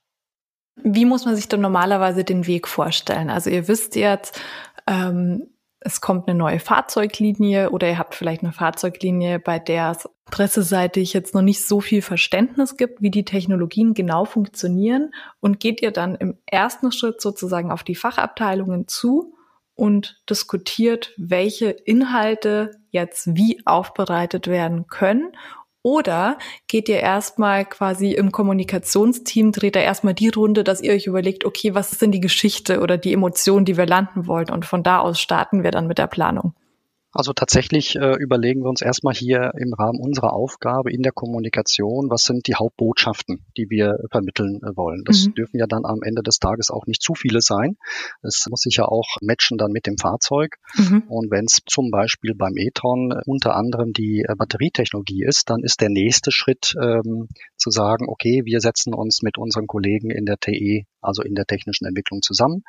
Wie 0.77 1.07
muss 1.07 1.25
man 1.25 1.37
sich 1.37 1.49
denn 1.49 1.61
normalerweise 1.61 2.25
den 2.25 2.47
Weg 2.47 2.69
vorstellen? 2.69 3.31
Also 3.31 3.51
ihr 3.51 3.67
wisst 3.67 3.97
jetzt, 3.97 4.41
ähm, 4.87 5.49
es 5.87 6.01
kommt 6.01 6.27
eine 6.29 6.37
neue 6.37 6.59
Fahrzeuglinie 6.59 7.71
oder 7.71 7.89
ihr 7.89 7.99
habt 7.99 8.17
vielleicht 8.17 8.43
eine 8.43 8.53
Fahrzeuglinie, 8.53 9.39
bei 9.39 9.61
der 9.61 9.93
es 9.93 10.09
presseseitig 10.25 11.13
jetzt 11.13 11.33
noch 11.33 11.43
nicht 11.43 11.65
so 11.65 11.81
viel 11.81 12.03
Verständnis 12.03 12.77
gibt, 12.77 13.01
wie 13.01 13.13
die 13.13 13.25
Technologien 13.25 13.95
genau 13.95 14.25
funktionieren 14.25 15.13
und 15.39 15.61
geht 15.61 15.81
ihr 15.81 15.93
dann 15.93 16.17
im 16.17 16.39
ersten 16.45 16.91
Schritt 16.91 17.21
sozusagen 17.21 17.71
auf 17.71 17.85
die 17.85 17.95
Fachabteilungen 17.95 18.89
zu 18.89 19.35
und 19.77 20.21
diskutiert, 20.29 21.15
welche 21.17 21.71
Inhalte 21.71 22.73
jetzt 22.91 23.37
wie 23.37 23.63
aufbereitet 23.65 24.49
werden 24.49 24.89
können 24.89 25.33
oder 25.87 26.37
geht 26.67 26.89
ihr 26.89 26.99
erstmal 26.99 27.65
quasi 27.65 28.11
im 28.11 28.33
Kommunikationsteam, 28.33 29.53
dreht 29.53 29.77
ihr 29.77 29.83
erstmal 29.83 30.15
die 30.15 30.31
Runde, 30.31 30.65
dass 30.65 30.83
ihr 30.83 30.93
euch 30.93 31.07
überlegt, 31.07 31.45
okay, 31.45 31.77
was 31.77 31.93
ist 31.93 32.03
denn 32.03 32.11
die 32.11 32.19
Geschichte 32.19 32.81
oder 32.81 32.99
die 32.99 33.13
Emotion, 33.13 33.65
die 33.65 33.77
wir 33.77 33.87
landen 33.87 34.27
wollen? 34.27 34.51
Und 34.51 34.67
von 34.67 34.83
da 34.83 34.99
aus 34.99 35.21
starten 35.21 35.63
wir 35.63 35.71
dann 35.71 35.87
mit 35.87 35.99
der 35.99 36.09
Planung. 36.09 36.55
Also 37.17 37.33
tatsächlich 37.33 37.97
äh, 37.97 38.15
überlegen 38.17 38.63
wir 38.63 38.69
uns 38.69 38.83
erstmal 38.83 39.15
hier 39.15 39.53
im 39.57 39.73
Rahmen 39.73 39.99
unserer 39.99 40.35
Aufgabe 40.35 40.93
in 40.93 41.01
der 41.01 41.13
Kommunikation, 41.13 42.11
was 42.11 42.25
sind 42.25 42.47
die 42.47 42.57
Hauptbotschaften, 42.57 43.47
die 43.57 43.71
wir 43.71 43.97
vermitteln 44.11 44.61
äh, 44.63 44.77
wollen. 44.77 45.03
Das 45.07 45.27
mhm. 45.27 45.35
dürfen 45.35 45.59
ja 45.59 45.67
dann 45.67 45.87
am 45.87 46.03
Ende 46.03 46.23
des 46.23 46.41
Tages 46.41 46.71
auch 46.71 46.87
nicht 46.87 47.01
zu 47.01 47.15
viele 47.15 47.41
sein. 47.41 47.79
Es 48.23 48.47
muss 48.51 48.61
sich 48.61 48.77
ja 48.77 48.85
auch 48.85 49.17
matchen 49.23 49.57
dann 49.57 49.73
mit 49.73 49.87
dem 49.87 49.97
Fahrzeug. 49.97 50.59
Mhm. 50.75 51.05
Und 51.09 51.31
wenn 51.31 51.47
es 51.47 51.61
zum 51.65 51.91
Beispiel 51.91 52.35
beim 52.35 52.59
e-tron 52.59 53.15
unter 53.25 53.57
anderem 53.57 53.95
die 53.95 54.27
äh, 54.29 54.35
Batterietechnologie 54.37 55.25
ist, 55.25 55.49
dann 55.49 55.63
ist 55.63 55.81
der 55.81 55.89
nächste 55.89 56.31
Schritt 56.33 56.75
ähm, 56.79 57.29
zu 57.57 57.71
sagen, 57.71 58.11
okay, 58.11 58.43
wir 58.45 58.61
setzen 58.61 58.93
uns 58.93 59.23
mit 59.23 59.39
unseren 59.39 59.67
Kollegen 59.67 60.11
in 60.11 60.27
der 60.27 60.37
TE, 60.37 60.85
also 61.01 61.23
in 61.23 61.35
der 61.35 61.47
technischen 61.47 61.87
Entwicklung 61.87 62.21
zusammen 62.21 62.63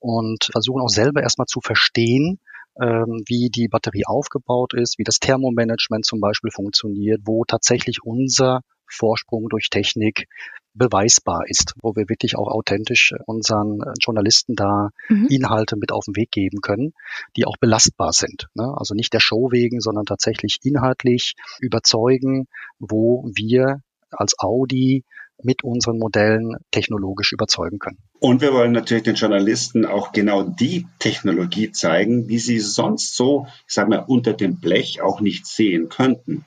und 0.00 0.50
versuchen 0.52 0.82
auch 0.82 0.90
selber 0.90 1.22
erstmal 1.22 1.46
zu 1.46 1.60
verstehen, 1.62 2.40
ähm, 2.80 3.22
wie 3.26 3.48
die 3.50 3.68
Batterie 3.68 4.04
aufgebaut 4.06 4.74
ist, 4.74 4.98
wie 4.98 5.04
das 5.04 5.18
Thermomanagement 5.18 6.04
zum 6.04 6.20
Beispiel 6.20 6.50
funktioniert, 6.50 7.22
wo 7.24 7.44
tatsächlich 7.44 8.02
unser 8.02 8.60
Vorsprung 8.88 9.48
durch 9.48 9.68
Technik 9.68 10.26
beweisbar 10.74 11.44
ist, 11.46 11.72
wo 11.80 11.96
wir 11.96 12.08
wirklich 12.08 12.36
auch 12.36 12.48
authentisch 12.48 13.14
unseren 13.26 13.80
Journalisten 13.98 14.54
da 14.54 14.90
mhm. 15.08 15.26
Inhalte 15.30 15.76
mit 15.76 15.90
auf 15.90 16.04
den 16.04 16.16
Weg 16.16 16.30
geben 16.30 16.60
können, 16.60 16.92
die 17.36 17.46
auch 17.46 17.56
belastbar 17.56 18.12
sind. 18.12 18.48
Ne? 18.54 18.74
Also 18.76 18.94
nicht 18.94 19.12
der 19.12 19.20
Show 19.20 19.50
wegen, 19.50 19.80
sondern 19.80 20.04
tatsächlich 20.04 20.58
inhaltlich 20.62 21.34
überzeugen, 21.60 22.46
wo 22.78 23.24
wir 23.34 23.80
als 24.10 24.38
Audi 24.38 25.04
mit 25.42 25.64
unseren 25.64 25.98
Modellen 25.98 26.56
technologisch 26.70 27.32
überzeugen 27.32 27.78
können. 27.78 27.98
Und 28.18 28.40
wir 28.40 28.52
wollen 28.52 28.72
natürlich 28.72 29.04
den 29.04 29.14
Journalisten 29.14 29.84
auch 29.84 30.12
genau 30.12 30.42
die 30.42 30.86
Technologie 30.98 31.70
zeigen, 31.72 32.26
die 32.26 32.38
sie 32.38 32.60
sonst 32.60 33.16
so, 33.16 33.46
ich 33.66 33.74
sage 33.74 33.90
mal, 33.90 34.04
unter 34.06 34.32
dem 34.32 34.58
Blech 34.58 35.02
auch 35.02 35.20
nicht 35.20 35.46
sehen 35.46 35.88
könnten. 35.88 36.44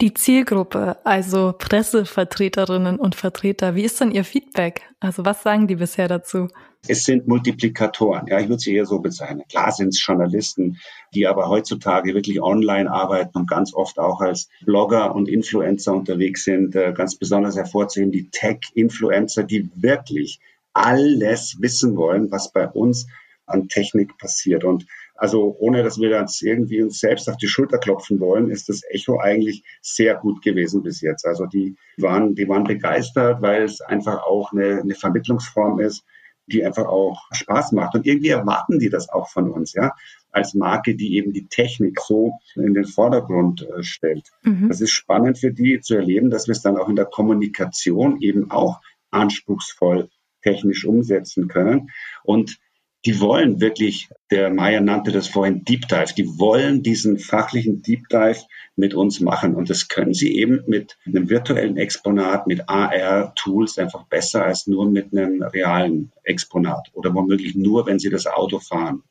Die 0.00 0.14
Zielgruppe, 0.14 0.96
also 1.04 1.54
Pressevertreterinnen 1.56 2.98
und 2.98 3.14
Vertreter, 3.14 3.76
wie 3.76 3.84
ist 3.84 4.00
denn 4.00 4.10
Ihr 4.10 4.24
Feedback? 4.24 4.82
Also 4.98 5.24
was 5.24 5.44
sagen 5.44 5.68
die 5.68 5.76
bisher 5.76 6.08
dazu? 6.08 6.48
Es 6.88 7.04
sind 7.04 7.28
Multiplikatoren, 7.28 8.26
ja, 8.26 8.40
ich 8.40 8.48
würde 8.48 8.60
sie 8.60 8.74
eher 8.74 8.86
so 8.86 8.98
bezeichnen. 8.98 9.44
Klar 9.48 9.70
sind 9.70 9.90
es 9.90 10.04
Journalisten, 10.04 10.78
die 11.14 11.28
aber 11.28 11.48
heutzutage 11.48 12.14
wirklich 12.14 12.42
online 12.42 12.90
arbeiten 12.90 13.38
und 13.38 13.48
ganz 13.48 13.72
oft 13.72 14.00
auch 14.00 14.20
als 14.20 14.48
Blogger 14.64 15.14
und 15.14 15.28
Influencer 15.28 15.94
unterwegs 15.94 16.42
sind. 16.42 16.74
Äh, 16.74 16.92
ganz 16.92 17.14
besonders 17.14 17.54
hervorzuheben 17.54 18.10
die 18.10 18.28
Tech-Influencer, 18.30 19.44
die 19.44 19.70
wirklich 19.76 20.40
alles 20.74 21.56
wissen 21.60 21.96
wollen, 21.96 22.30
was 22.30 22.52
bei 22.52 22.68
uns 22.68 23.06
an 23.46 23.68
Technik 23.68 24.16
passiert. 24.18 24.64
Und 24.64 24.86
also 25.14 25.54
ohne, 25.58 25.82
dass 25.82 25.98
wir 25.98 26.10
jetzt 26.10 26.42
irgendwie 26.42 26.82
uns 26.82 26.98
selbst 26.98 27.28
auf 27.28 27.36
die 27.36 27.48
Schulter 27.48 27.78
klopfen 27.78 28.18
wollen, 28.20 28.50
ist 28.50 28.68
das 28.68 28.82
Echo 28.88 29.20
eigentlich 29.20 29.64
sehr 29.80 30.16
gut 30.16 30.42
gewesen 30.42 30.82
bis 30.82 31.00
jetzt. 31.00 31.26
Also 31.26 31.46
die 31.46 31.76
waren, 31.96 32.34
die 32.34 32.48
waren 32.48 32.64
begeistert, 32.64 33.42
weil 33.42 33.62
es 33.62 33.80
einfach 33.80 34.24
auch 34.24 34.52
eine, 34.52 34.80
eine 34.80 34.94
Vermittlungsform 34.94 35.80
ist, 35.80 36.04
die 36.46 36.64
einfach 36.64 36.86
auch 36.86 37.20
Spaß 37.32 37.72
macht. 37.72 37.94
Und 37.94 38.06
irgendwie 38.06 38.30
erwarten 38.30 38.78
die 38.78 38.88
das 38.88 39.08
auch 39.08 39.28
von 39.28 39.50
uns, 39.50 39.74
ja, 39.74 39.94
als 40.30 40.54
Marke, 40.54 40.96
die 40.96 41.16
eben 41.16 41.32
die 41.32 41.46
Technik 41.46 42.00
so 42.00 42.32
in 42.56 42.74
den 42.74 42.86
Vordergrund 42.86 43.62
äh, 43.62 43.82
stellt. 43.82 44.30
Mhm. 44.42 44.68
Das 44.68 44.80
ist 44.80 44.90
spannend 44.90 45.38
für 45.38 45.52
die 45.52 45.80
zu 45.80 45.94
erleben, 45.94 46.30
dass 46.30 46.48
wir 46.48 46.52
es 46.52 46.62
dann 46.62 46.78
auch 46.78 46.88
in 46.88 46.96
der 46.96 47.04
Kommunikation 47.04 48.20
eben 48.20 48.50
auch 48.50 48.80
anspruchsvoll 49.10 50.08
technisch 50.42 50.84
umsetzen 50.84 51.48
können. 51.48 51.90
Und 52.24 52.58
die 53.04 53.18
wollen 53.18 53.60
wirklich, 53.60 54.08
der 54.30 54.50
Meier 54.50 54.80
nannte 54.80 55.10
das 55.10 55.26
vorhin 55.26 55.64
Deep 55.64 55.88
Dive, 55.88 56.14
die 56.16 56.38
wollen 56.38 56.82
diesen 56.82 57.18
fachlichen 57.18 57.82
Deep 57.82 58.08
Dive 58.08 58.42
mit 58.76 58.94
uns 58.94 59.18
machen. 59.20 59.56
Und 59.56 59.70
das 59.70 59.88
können 59.88 60.14
sie 60.14 60.36
eben 60.36 60.62
mit 60.66 60.96
einem 61.04 61.28
virtuellen 61.28 61.76
Exponat, 61.76 62.46
mit 62.46 62.68
AR-Tools 62.68 63.78
einfach 63.78 64.04
besser 64.04 64.44
als 64.44 64.68
nur 64.68 64.88
mit 64.88 65.12
einem 65.12 65.42
realen 65.42 66.12
Exponat 66.22 66.90
oder 66.92 67.12
womöglich 67.12 67.56
nur, 67.56 67.86
wenn 67.86 67.98
sie 67.98 68.10
das 68.10 68.26
Auto 68.26 68.60
fahren. 68.60 69.02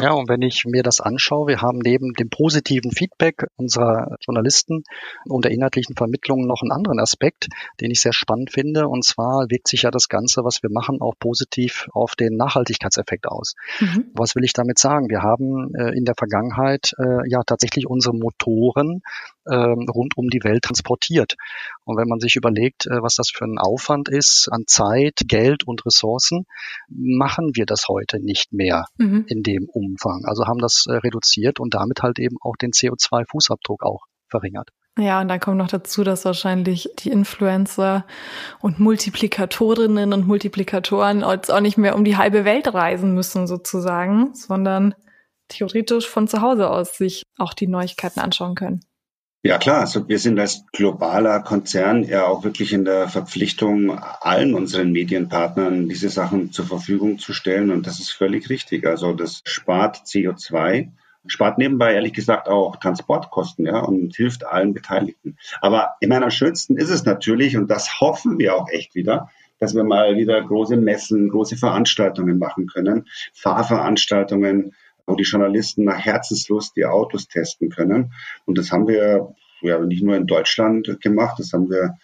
Ja, 0.00 0.12
und 0.12 0.28
wenn 0.28 0.42
ich 0.42 0.64
mir 0.64 0.82
das 0.82 1.00
anschaue, 1.00 1.46
wir 1.46 1.62
haben 1.62 1.78
neben 1.78 2.14
dem 2.14 2.28
positiven 2.28 2.90
Feedback 2.90 3.46
unserer 3.56 4.16
Journalisten 4.20 4.82
und 5.26 5.44
der 5.44 5.52
inhaltlichen 5.52 5.94
Vermittlung 5.94 6.46
noch 6.46 6.62
einen 6.62 6.72
anderen 6.72 6.98
Aspekt, 6.98 7.48
den 7.80 7.90
ich 7.92 8.00
sehr 8.00 8.12
spannend 8.12 8.50
finde. 8.50 8.88
Und 8.88 9.04
zwar 9.04 9.46
wirkt 9.50 9.68
sich 9.68 9.82
ja 9.82 9.90
das 9.90 10.08
Ganze, 10.08 10.44
was 10.44 10.62
wir 10.62 10.70
machen, 10.70 11.00
auch 11.00 11.14
positiv 11.18 11.88
auf 11.92 12.16
den 12.16 12.36
Nachhaltigkeitseffekt 12.36 13.26
aus. 13.26 13.54
Mhm. 13.80 14.06
Was 14.14 14.34
will 14.34 14.44
ich 14.44 14.52
damit 14.52 14.78
sagen? 14.78 15.08
Wir 15.08 15.22
haben 15.22 15.74
äh, 15.74 15.96
in 15.96 16.04
der 16.04 16.14
Vergangenheit 16.16 16.92
äh, 16.98 17.28
ja 17.28 17.42
tatsächlich 17.44 17.86
unsere 17.86 18.16
Motoren 18.16 19.02
rund 19.52 20.16
um 20.16 20.28
die 20.28 20.42
Welt 20.42 20.64
transportiert. 20.64 21.34
Und 21.84 21.96
wenn 21.96 22.08
man 22.08 22.20
sich 22.20 22.36
überlegt, 22.36 22.86
äh, 22.86 23.02
was 23.02 23.16
das 23.16 23.30
für 23.30 23.44
ein 23.44 23.58
Aufwand 23.58 24.08
ist 24.08 24.48
an 24.50 24.64
Zeit, 24.66 25.20
Geld 25.26 25.66
und 25.66 25.84
Ressourcen, 25.86 26.46
machen 26.88 27.50
wir 27.54 27.66
das 27.66 27.88
heute 27.88 28.20
nicht 28.20 28.52
mehr 28.52 28.86
mhm. 28.98 29.24
in 29.28 29.42
dem 29.42 29.68
Umfang. 29.68 29.94
Umfang. 29.94 30.24
Also 30.24 30.46
haben 30.46 30.58
das 30.58 30.86
äh, 30.86 30.94
reduziert 30.94 31.60
und 31.60 31.74
damit 31.74 32.02
halt 32.02 32.18
eben 32.18 32.36
auch 32.40 32.56
den 32.56 32.72
CO2-Fußabdruck 32.72 33.82
auch 33.82 34.04
verringert. 34.28 34.70
Ja, 34.98 35.20
und 35.20 35.28
dann 35.28 35.40
kommt 35.40 35.58
noch 35.58 35.68
dazu, 35.68 36.04
dass 36.04 36.24
wahrscheinlich 36.24 36.88
die 37.00 37.10
Influencer 37.10 38.06
und 38.60 38.78
Multiplikatorinnen 38.78 40.12
und 40.12 40.26
Multiplikatoren 40.26 41.24
jetzt 41.28 41.50
auch 41.50 41.60
nicht 41.60 41.78
mehr 41.78 41.96
um 41.96 42.04
die 42.04 42.16
halbe 42.16 42.44
Welt 42.44 42.72
reisen 42.72 43.14
müssen 43.14 43.46
sozusagen, 43.46 44.34
sondern 44.34 44.94
theoretisch 45.48 46.08
von 46.08 46.28
zu 46.28 46.40
Hause 46.40 46.70
aus 46.70 46.96
sich 46.96 47.24
auch 47.38 47.54
die 47.54 47.66
Neuigkeiten 47.66 48.20
anschauen 48.20 48.54
können. 48.54 48.80
Ja 49.46 49.58
klar, 49.58 49.80
also 49.80 50.08
wir 50.08 50.18
sind 50.18 50.40
als 50.40 50.64
globaler 50.72 51.40
Konzern 51.40 52.02
ja 52.02 52.24
auch 52.24 52.44
wirklich 52.44 52.72
in 52.72 52.86
der 52.86 53.10
Verpflichtung, 53.10 53.90
allen 53.98 54.54
unseren 54.54 54.90
Medienpartnern 54.90 55.86
diese 55.86 56.08
Sachen 56.08 56.50
zur 56.50 56.64
Verfügung 56.64 57.18
zu 57.18 57.34
stellen 57.34 57.70
und 57.70 57.86
das 57.86 58.00
ist 58.00 58.10
völlig 58.10 58.48
richtig. 58.48 58.86
Also 58.86 59.12
das 59.12 59.42
spart 59.44 59.98
CO2, 60.06 60.88
spart 61.26 61.58
nebenbei 61.58 61.92
ehrlich 61.92 62.14
gesagt 62.14 62.48
auch 62.48 62.76
Transportkosten 62.76 63.66
ja, 63.66 63.80
und 63.80 64.16
hilft 64.16 64.46
allen 64.46 64.72
Beteiligten. 64.72 65.36
Aber 65.60 65.96
in 66.00 66.08
meiner 66.08 66.30
schönsten 66.30 66.78
ist 66.78 66.88
es 66.88 67.04
natürlich, 67.04 67.58
und 67.58 67.70
das 67.70 68.00
hoffen 68.00 68.38
wir 68.38 68.56
auch 68.56 68.70
echt 68.70 68.94
wieder, 68.94 69.28
dass 69.58 69.74
wir 69.74 69.84
mal 69.84 70.16
wieder 70.16 70.40
große 70.42 70.78
Messen, 70.78 71.28
große 71.28 71.58
Veranstaltungen 71.58 72.38
machen 72.38 72.66
können, 72.66 73.08
Fahrveranstaltungen, 73.34 74.72
wo 75.06 75.14
die 75.14 75.24
Journalisten 75.24 75.84
nach 75.84 75.98
Herzenslust 75.98 76.76
die 76.76 76.84
Autos 76.84 77.28
testen 77.28 77.70
können. 77.70 78.12
Und 78.46 78.58
das 78.58 78.72
haben 78.72 78.88
wir 78.88 79.34
ja 79.62 79.78
nicht 79.80 80.02
nur 80.02 80.16
in 80.16 80.26
Deutschland 80.26 81.00
gemacht, 81.00 81.38
das 81.38 81.52
haben 81.52 81.70
wir 81.70 81.94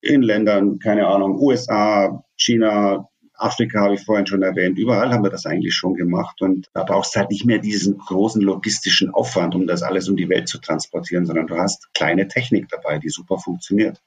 in 0.00 0.22
Ländern, 0.22 0.78
keine 0.78 1.06
Ahnung, 1.06 1.40
USA, 1.40 2.24
China, 2.36 3.08
Afrika 3.34 3.80
habe 3.80 3.94
ich 3.94 4.04
vorhin 4.04 4.26
schon 4.26 4.42
erwähnt, 4.42 4.78
überall 4.78 5.10
haben 5.10 5.22
wir 5.22 5.30
das 5.30 5.46
eigentlich 5.46 5.74
schon 5.74 5.94
gemacht 5.94 6.42
und 6.42 6.68
da 6.74 6.82
brauchst 6.82 7.14
du 7.14 7.20
halt 7.20 7.30
nicht 7.30 7.44
mehr 7.44 7.58
diesen 7.58 7.98
großen 7.98 8.42
logistischen 8.42 9.10
Aufwand, 9.10 9.54
um 9.54 9.66
das 9.66 9.82
alles 9.82 10.08
um 10.08 10.16
die 10.16 10.28
Welt 10.28 10.48
zu 10.48 10.58
transportieren, 10.58 11.24
sondern 11.24 11.46
du 11.46 11.56
hast 11.56 11.92
kleine 11.94 12.26
Technik 12.26 12.68
dabei, 12.68 12.98
die 12.98 13.08
super 13.08 13.38
funktioniert. 13.38 14.02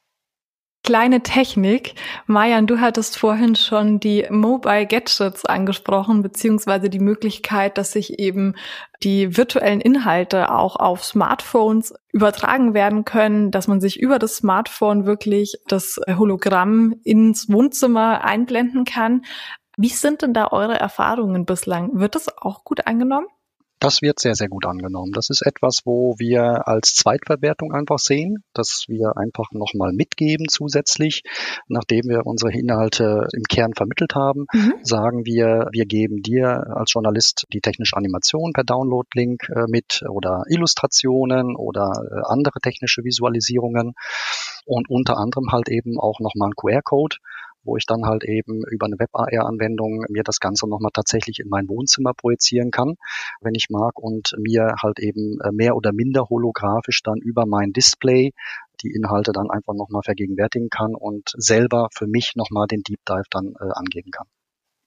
Kleine 0.92 1.24
Technik. 1.24 1.96
Mayan, 2.26 2.68
du 2.68 2.82
hattest 2.82 3.18
vorhin 3.18 3.56
schon 3.56 4.02
die 4.02 4.28
Mobile 4.30 4.86
Gadgets 4.86 5.46
angesprochen, 5.46 6.22
beziehungsweise 6.22 6.90
die 6.90 7.00
Möglichkeit, 7.00 7.78
dass 7.78 7.94
sich 7.94 8.20
eben 8.20 8.56
die 9.02 9.38
virtuellen 9.38 9.80
Inhalte 9.80 10.54
auch 10.54 10.76
auf 10.76 11.06
Smartphones 11.06 11.94
übertragen 12.12 12.74
werden 12.74 13.06
können, 13.06 13.52
dass 13.52 13.70
man 13.70 13.80
sich 13.80 14.02
über 14.02 14.20
das 14.20 14.36
Smartphone 14.36 15.06
wirklich 15.06 15.54
das 15.70 15.98
Hologramm 16.10 16.94
ins 17.06 17.50
Wohnzimmer 17.50 18.26
einblenden 18.26 18.84
kann. 18.84 19.22
Wie 19.78 19.88
sind 19.88 20.22
denn 20.22 20.34
da 20.34 20.50
eure 20.52 20.78
Erfahrungen 20.78 21.46
bislang? 21.46 22.02
Wird 22.02 22.16
das 22.16 22.38
auch 22.38 22.66
gut 22.66 22.86
angenommen? 22.86 23.28
Das 23.82 24.04
wird 24.04 24.20
sehr, 24.20 24.36
sehr 24.36 24.48
gut 24.48 24.68
angenommen. 24.68 25.12
Das 25.12 25.32
ist 25.32 25.42
etwas, 25.42 25.82
wo 25.86 26.14
wir 26.20 26.68
als 26.68 26.94
Zweitverwertung 26.94 27.74
einfach 27.74 27.98
sehen, 27.98 28.44
dass 28.54 28.86
wir 28.88 29.18
einfach 29.18 29.52
nochmal 29.54 29.92
mitgeben 29.92 30.48
zusätzlich, 30.50 31.24
nachdem 31.68 32.04
wir 32.08 32.28
unsere 32.28 32.54
Inhalte 32.54 33.28
im 33.34 33.42
Kern 33.42 33.74
vermittelt 33.74 34.14
haben, 34.14 34.46
mhm. 34.54 34.76
sagen 34.84 35.26
wir, 35.26 35.68
wir 35.72 35.88
geben 35.88 36.22
dir 36.22 36.64
als 36.78 36.94
Journalist 36.94 37.48
die 37.54 37.60
technische 37.60 37.98
Animation 37.98 38.54
per 38.54 38.64
Download-Link 38.64 39.50
äh, 39.50 39.66
mit 39.68 40.04
oder 40.08 40.44
Illustrationen 40.48 41.56
oder 41.56 41.92
äh, 42.08 42.22
andere 42.32 42.60
technische 42.62 43.04
Visualisierungen 43.04 43.96
und 44.66 44.92
unter 44.92 45.18
anderem 45.18 45.52
halt 45.52 45.70
eben 45.70 46.00
auch 46.00 46.20
nochmal 46.20 46.50
ein 46.50 46.56
QR-Code, 46.56 47.18
wo 47.64 47.78
ich 47.78 47.86
dann 47.86 48.06
halt 48.06 48.24
eben 48.24 48.64
über 48.70 48.86
eine 48.86 49.00
Web-AR-Anwendung 49.00 50.06
mir 50.10 50.24
das 50.24 50.40
Ganze 50.40 50.68
nochmal 50.68 50.92
tatsächlich 50.94 51.40
in 51.40 51.50
mein 51.50 51.68
Wohnzimmer 51.68 52.14
projizieren 52.14 52.72
kann, 52.72 52.96
wenn 53.42 53.56
ich 53.56 53.70
mag, 53.70 54.00
und 54.00 54.34
mir 54.38 54.76
halt 54.82 55.00
eben 55.00 55.40
äh, 55.42 55.52
mehr 55.52 55.76
oder 55.76 55.94
minder 55.94 56.28
holographisch 56.30 57.04
dann 57.04 57.20
über 57.20 57.46
mein 57.46 57.74
Display 57.74 58.32
die 58.82 58.92
Inhalte 58.92 59.32
dann 59.32 59.50
einfach 59.50 59.74
nochmal 59.74 60.02
vergegenwärtigen 60.04 60.70
kann 60.70 60.96
und 60.96 61.34
selber 61.38 61.90
für 61.94 62.08
mich 62.08 62.36
nochmal 62.36 62.68
den 62.68 62.82
Deep 62.82 63.00
Dive 63.08 63.28
dann 63.30 63.54
äh, 63.60 63.72
angeben 63.74 64.12
kann. 64.12 64.28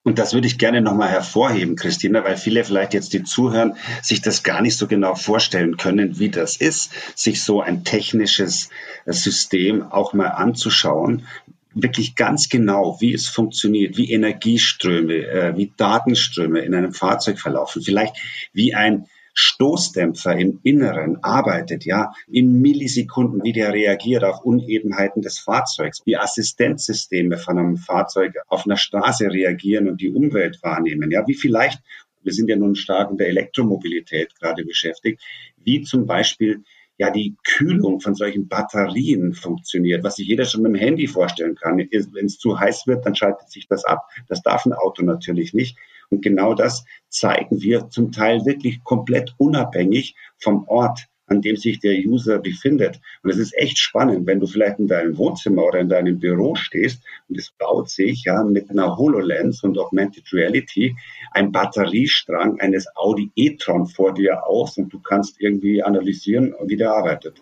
Und 0.07 0.19
das 0.19 0.35
würde 0.35 0.47
ich 0.47 0.59
gerne 0.59 0.83
nochmal 0.83 1.09
hervorheben, 1.09 1.77
Christina, 1.77 2.23
weil 2.25 2.37
viele 2.37 2.63
vielleicht 2.63 2.93
jetzt, 2.93 3.15
die 3.15 3.23
zuhören, 3.23 3.77
sich 4.03 4.21
das 4.21 4.43
gar 4.43 4.61
nicht 4.61 4.77
so 4.77 4.87
genau 4.87 5.15
vorstellen 5.15 5.79
können, 5.79 6.19
wie 6.19 6.29
das 6.29 6.59
ist, 6.59 6.93
sich 7.19 7.43
so 7.43 7.63
ein 7.63 7.85
technisches 7.85 8.69
äh, 9.07 9.15
System 9.15 9.83
auch 9.83 10.13
mal 10.13 10.29
anzuschauen 10.29 11.27
wirklich 11.75 12.15
ganz 12.15 12.49
genau, 12.49 12.99
wie 13.01 13.13
es 13.13 13.29
funktioniert, 13.29 13.97
wie 13.97 14.13
Energieströme, 14.13 15.15
äh, 15.15 15.57
wie 15.57 15.73
Datenströme 15.77 16.61
in 16.61 16.75
einem 16.75 16.93
Fahrzeug 16.93 17.39
verlaufen, 17.39 17.83
vielleicht 17.83 18.17
wie 18.53 18.75
ein 18.75 19.07
Stoßdämpfer 19.35 20.37
im 20.37 20.61
Inneren 20.63 21.23
arbeitet, 21.23 21.85
ja, 21.85 22.13
in 22.31 22.61
Millisekunden, 22.61 23.43
wie 23.43 23.53
der 23.53 23.73
reagiert 23.73 24.23
auf 24.23 24.45
Unebenheiten 24.45 25.23
des 25.23 25.41
Fahrzeugs, 25.41 26.03
wie 26.05 26.17
Assistenzsysteme 26.17 27.37
von 27.37 27.59
einem 27.59 27.77
Fahrzeug 27.77 28.37
auf 28.47 28.65
einer 28.65 28.77
Straße 28.77 29.31
reagieren 29.31 29.89
und 29.89 30.01
die 30.01 30.13
Umwelt 30.13 30.63
wahrnehmen, 30.63 31.11
ja, 31.11 31.27
wie 31.27 31.35
vielleicht, 31.35 31.83
wir 32.23 32.33
sind 32.33 32.49
ja 32.49 32.57
nun 32.57 32.77
stark 32.77 33.11
in 33.11 33.19
der 33.19 33.29
Elektromobilität 33.29 34.35
gerade 34.37 34.65
beschäftigt, 34.65 35.21
wie 35.57 35.83
zum 35.83 36.07
Beispiel 36.07 36.63
ja 36.99 37.11
die 37.11 37.37
Kühlung 37.45 38.01
von 38.01 38.15
solchen 38.15 38.49
Batterien 38.49 39.35
funktioniert, 39.35 40.05
was 40.05 40.17
sich 40.17 40.29
jeder 40.29 40.45
schon 40.45 40.63
mit 40.63 40.73
dem 40.73 40.81
Handy 40.81 41.07
vorstellen 41.07 41.57
kann. 41.57 41.79
Wenn 41.79 42.27
es 42.27 42.39
zu 42.39 42.59
heiß 42.59 42.87
wird, 42.87 43.05
dann 43.05 43.15
schaltet 43.15 43.51
sich 43.51 43.67
das 43.69 43.85
ab. 43.85 44.09
Das 44.29 44.43
darf 44.43 44.65
ein 44.65 44.73
Auto 44.73 45.03
natürlich 45.03 45.55
nicht. 45.55 45.77
Und 46.11 46.23
genau 46.23 46.55
das 46.55 46.85
zeigen 47.09 47.61
wir 47.61 47.89
zum 47.89 48.13
Teil 48.13 48.45
wirklich 48.45 48.85
komplett 48.85 49.35
unabhängig 49.39 50.15
vom 50.39 50.69
Ort, 50.69 51.09
an 51.35 51.43
dem 51.43 51.57
sich 51.57 51.81
der 51.81 51.95
User 51.95 52.39
befindet. 52.39 53.01
Und 53.23 53.31
es 53.31 53.39
ist 53.39 53.57
echt 53.57 53.79
spannend, 53.79 54.27
wenn 54.27 54.41
du 54.41 54.47
vielleicht 54.47 54.79
in 54.79 54.87
deinem 54.87 55.17
Wohnzimmer 55.19 55.65
oder 55.65 55.81
in 55.81 55.89
deinem 55.89 56.19
Büro 56.19 56.55
stehst 56.55 57.03
und 57.29 57.39
es 57.39 57.51
baut 57.51 57.91
sich 57.91 58.25
ja 58.25 58.43
mit 58.45 58.71
einer 58.71 58.97
HoloLens 58.97 59.63
und 59.63 59.79
Augmented 59.79 60.33
Reality 60.33 60.97
ein 61.33 61.53
Batteriestrang 61.53 62.61
eines 62.61 62.87
Audi 62.97 63.31
e-tron 63.35 63.87
vor 63.87 64.15
dir 64.15 64.47
aus 64.47 64.79
und 64.79 64.93
du 64.93 65.01
kannst 65.01 65.41
irgendwie 65.41 65.83
analysieren, 65.83 66.55
wie 66.67 66.77
der 66.77 66.93
arbeitet. 66.93 67.41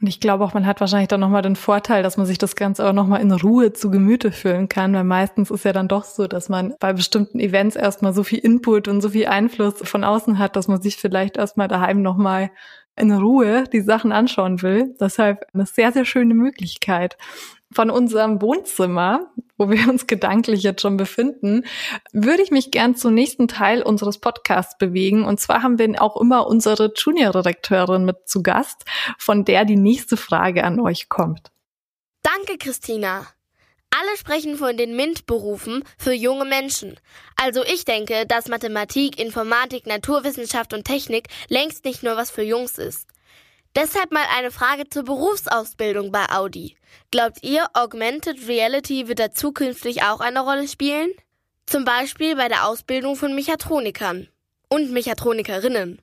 Und 0.00 0.06
ich 0.06 0.20
glaube 0.20 0.44
auch, 0.44 0.54
man 0.54 0.64
hat 0.64 0.78
wahrscheinlich 0.80 1.08
dann 1.08 1.18
nochmal 1.18 1.42
den 1.42 1.56
Vorteil, 1.56 2.04
dass 2.04 2.16
man 2.16 2.26
sich 2.26 2.38
das 2.38 2.54
Ganze 2.54 2.86
auch 2.88 2.92
nochmal 2.92 3.20
in 3.20 3.32
Ruhe 3.32 3.72
zu 3.72 3.90
Gemüte 3.90 4.30
führen 4.30 4.68
kann, 4.68 4.94
weil 4.94 5.02
meistens 5.02 5.50
ist 5.50 5.64
ja 5.64 5.72
dann 5.72 5.88
doch 5.88 6.04
so, 6.04 6.28
dass 6.28 6.48
man 6.48 6.74
bei 6.78 6.92
bestimmten 6.92 7.40
Events 7.40 7.74
erstmal 7.74 8.12
so 8.12 8.22
viel 8.22 8.38
Input 8.38 8.86
und 8.86 9.00
so 9.00 9.08
viel 9.08 9.26
Einfluss 9.26 9.80
von 9.82 10.04
außen 10.04 10.38
hat, 10.38 10.54
dass 10.54 10.68
man 10.68 10.80
sich 10.80 10.96
vielleicht 10.96 11.36
erstmal 11.36 11.66
daheim 11.66 12.00
nochmal 12.00 12.50
in 12.98 13.12
Ruhe 13.12 13.64
die 13.72 13.80
Sachen 13.80 14.12
anschauen 14.12 14.62
will. 14.62 14.94
Deshalb 15.00 15.46
eine 15.54 15.66
sehr, 15.66 15.92
sehr 15.92 16.04
schöne 16.04 16.34
Möglichkeit. 16.34 17.16
Von 17.70 17.90
unserem 17.90 18.40
Wohnzimmer, 18.40 19.30
wo 19.58 19.68
wir 19.70 19.88
uns 19.88 20.06
gedanklich 20.06 20.62
jetzt 20.62 20.80
schon 20.80 20.96
befinden, 20.96 21.64
würde 22.12 22.42
ich 22.42 22.50
mich 22.50 22.70
gern 22.70 22.96
zum 22.96 23.12
nächsten 23.14 23.46
Teil 23.46 23.82
unseres 23.82 24.18
Podcasts 24.18 24.78
bewegen. 24.78 25.24
Und 25.24 25.38
zwar 25.38 25.62
haben 25.62 25.78
wir 25.78 26.02
auch 26.02 26.18
immer 26.18 26.46
unsere 26.46 26.92
Junior-Redakteurin 26.96 28.04
mit 28.04 28.26
zu 28.26 28.42
Gast, 28.42 28.84
von 29.18 29.44
der 29.44 29.64
die 29.64 29.76
nächste 29.76 30.16
Frage 30.16 30.64
an 30.64 30.80
euch 30.80 31.08
kommt. 31.08 31.50
Danke, 32.22 32.58
Christina. 32.58 33.26
Alle 33.90 34.16
sprechen 34.16 34.56
von 34.56 34.76
den 34.76 34.94
MINT-Berufen 34.96 35.82
für 35.96 36.12
junge 36.12 36.44
Menschen. 36.44 37.00
Also 37.36 37.64
ich 37.64 37.84
denke, 37.84 38.26
dass 38.26 38.48
Mathematik, 38.48 39.18
Informatik, 39.18 39.86
Naturwissenschaft 39.86 40.74
und 40.74 40.84
Technik 40.84 41.28
längst 41.48 41.84
nicht 41.84 42.02
nur 42.02 42.16
was 42.16 42.30
für 42.30 42.42
Jungs 42.42 42.78
ist. 42.78 43.08
Deshalb 43.74 44.12
mal 44.12 44.26
eine 44.36 44.50
Frage 44.50 44.88
zur 44.88 45.04
Berufsausbildung 45.04 46.10
bei 46.10 46.26
Audi. 46.30 46.76
Glaubt 47.10 47.42
ihr, 47.42 47.66
Augmented 47.74 48.48
Reality 48.48 49.08
wird 49.08 49.18
da 49.18 49.30
zukünftig 49.30 50.02
auch 50.02 50.20
eine 50.20 50.40
Rolle 50.40 50.68
spielen? 50.68 51.10
Zum 51.66 51.84
Beispiel 51.84 52.36
bei 52.36 52.48
der 52.48 52.66
Ausbildung 52.66 53.14
von 53.14 53.34
Mechatronikern 53.34 54.28
und 54.68 54.90
Mechatronikerinnen. 54.90 56.00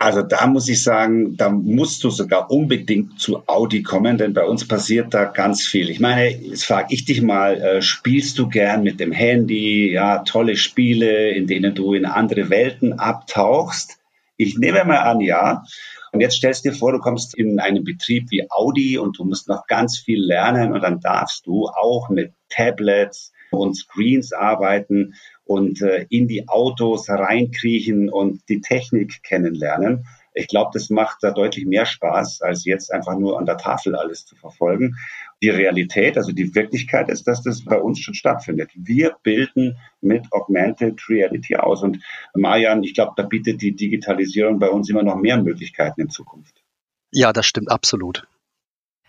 Also 0.00 0.22
da 0.22 0.46
muss 0.46 0.68
ich 0.68 0.80
sagen, 0.84 1.36
da 1.36 1.50
musst 1.50 2.04
du 2.04 2.10
sogar 2.10 2.52
unbedingt 2.52 3.18
zu 3.18 3.42
Audi 3.48 3.82
kommen, 3.82 4.16
denn 4.16 4.32
bei 4.32 4.44
uns 4.44 4.66
passiert 4.66 5.12
da 5.12 5.24
ganz 5.24 5.66
viel. 5.66 5.90
Ich 5.90 5.98
meine, 5.98 6.28
jetzt 6.30 6.66
frage 6.66 6.94
ich 6.94 7.04
dich 7.04 7.20
mal, 7.20 7.60
äh, 7.60 7.82
spielst 7.82 8.38
du 8.38 8.48
gern 8.48 8.84
mit 8.84 9.00
dem 9.00 9.10
Handy? 9.10 9.90
Ja, 9.90 10.18
tolle 10.18 10.56
Spiele, 10.56 11.30
in 11.30 11.48
denen 11.48 11.74
du 11.74 11.94
in 11.94 12.06
andere 12.06 12.48
Welten 12.48 12.92
abtauchst? 12.92 13.98
Ich 14.36 14.56
nehme 14.56 14.84
mal 14.84 14.98
an, 14.98 15.20
ja. 15.20 15.64
Und 16.12 16.20
jetzt 16.20 16.36
stellst 16.36 16.64
du 16.64 16.70
dir 16.70 16.76
vor, 16.76 16.92
du 16.92 17.00
kommst 17.00 17.36
in 17.36 17.58
einen 17.58 17.82
Betrieb 17.82 18.30
wie 18.30 18.48
Audi 18.48 18.98
und 18.98 19.18
du 19.18 19.24
musst 19.24 19.48
noch 19.48 19.66
ganz 19.66 19.98
viel 19.98 20.24
lernen 20.24 20.72
und 20.72 20.80
dann 20.80 21.00
darfst 21.00 21.44
du 21.46 21.66
auch 21.66 22.08
mit 22.08 22.32
Tablets 22.48 23.32
und 23.50 23.76
Screens 23.76 24.32
arbeiten 24.32 25.14
und 25.48 25.80
äh, 25.80 26.04
in 26.10 26.28
die 26.28 26.46
Autos 26.46 27.08
reinkriechen 27.08 28.10
und 28.10 28.46
die 28.50 28.60
Technik 28.60 29.22
kennenlernen. 29.22 30.06
Ich 30.34 30.46
glaube, 30.46 30.70
das 30.74 30.90
macht 30.90 31.22
da 31.22 31.30
deutlich 31.30 31.64
mehr 31.64 31.86
Spaß, 31.86 32.42
als 32.42 32.66
jetzt 32.66 32.92
einfach 32.92 33.18
nur 33.18 33.38
an 33.38 33.46
der 33.46 33.56
Tafel 33.56 33.96
alles 33.96 34.26
zu 34.26 34.36
verfolgen. 34.36 34.96
Die 35.42 35.48
Realität, 35.48 36.18
also 36.18 36.32
die 36.32 36.54
Wirklichkeit 36.54 37.08
ist, 37.08 37.26
dass 37.26 37.42
das 37.42 37.64
bei 37.64 37.80
uns 37.80 37.98
schon 37.98 38.12
stattfindet. 38.12 38.70
Wir 38.74 39.16
bilden 39.22 39.78
mit 40.02 40.30
Augmented 40.32 41.00
Reality 41.08 41.56
aus. 41.56 41.82
Und 41.82 41.98
Marian, 42.34 42.84
ich 42.84 42.92
glaube, 42.92 43.14
da 43.16 43.22
bietet 43.22 43.62
die 43.62 43.74
Digitalisierung 43.74 44.58
bei 44.58 44.68
uns 44.68 44.90
immer 44.90 45.02
noch 45.02 45.16
mehr 45.16 45.42
Möglichkeiten 45.42 46.02
in 46.02 46.10
Zukunft. 46.10 46.62
Ja, 47.10 47.32
das 47.32 47.46
stimmt 47.46 47.70
absolut. 47.70 48.28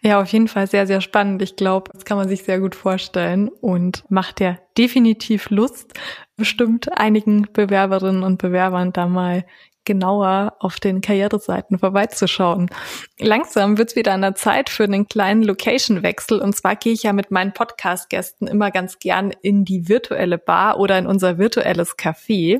Ja, 0.01 0.21
auf 0.21 0.31
jeden 0.31 0.47
Fall 0.47 0.67
sehr, 0.67 0.87
sehr 0.87 1.01
spannend. 1.01 1.41
Ich 1.41 1.55
glaube, 1.55 1.91
das 1.93 2.05
kann 2.05 2.17
man 2.17 2.29
sich 2.29 2.43
sehr 2.43 2.59
gut 2.59 2.75
vorstellen 2.75 3.49
und 3.49 4.03
macht 4.09 4.39
ja 4.39 4.57
definitiv 4.77 5.49
Lust, 5.49 5.93
bestimmt 6.37 6.97
einigen 6.97 7.47
Bewerberinnen 7.51 8.23
und 8.23 8.37
Bewerbern 8.37 8.93
da 8.93 9.07
mal 9.07 9.43
genauer 9.89 10.55
auf 10.59 10.79
den 10.79 11.01
Karriereseiten 11.01 11.79
vorbeizuschauen. 11.79 12.69
Langsam 13.17 13.77
wird's 13.79 13.95
wieder 13.95 14.13
an 14.13 14.21
der 14.21 14.35
Zeit 14.35 14.69
für 14.69 14.83
einen 14.83 15.07
kleinen 15.07 15.41
Location-Wechsel. 15.41 16.39
Und 16.39 16.55
zwar 16.55 16.75
gehe 16.75 16.93
ich 16.93 17.03
ja 17.03 17.11
mit 17.11 17.31
meinen 17.31 17.53
Podcast-Gästen 17.53 18.47
immer 18.47 18.69
ganz 18.69 18.99
gern 18.99 19.31
in 19.41 19.65
die 19.65 19.89
virtuelle 19.89 20.37
Bar 20.37 20.79
oder 20.79 20.97
in 20.99 21.07
unser 21.07 21.39
virtuelles 21.39 21.97
Café. 21.97 22.59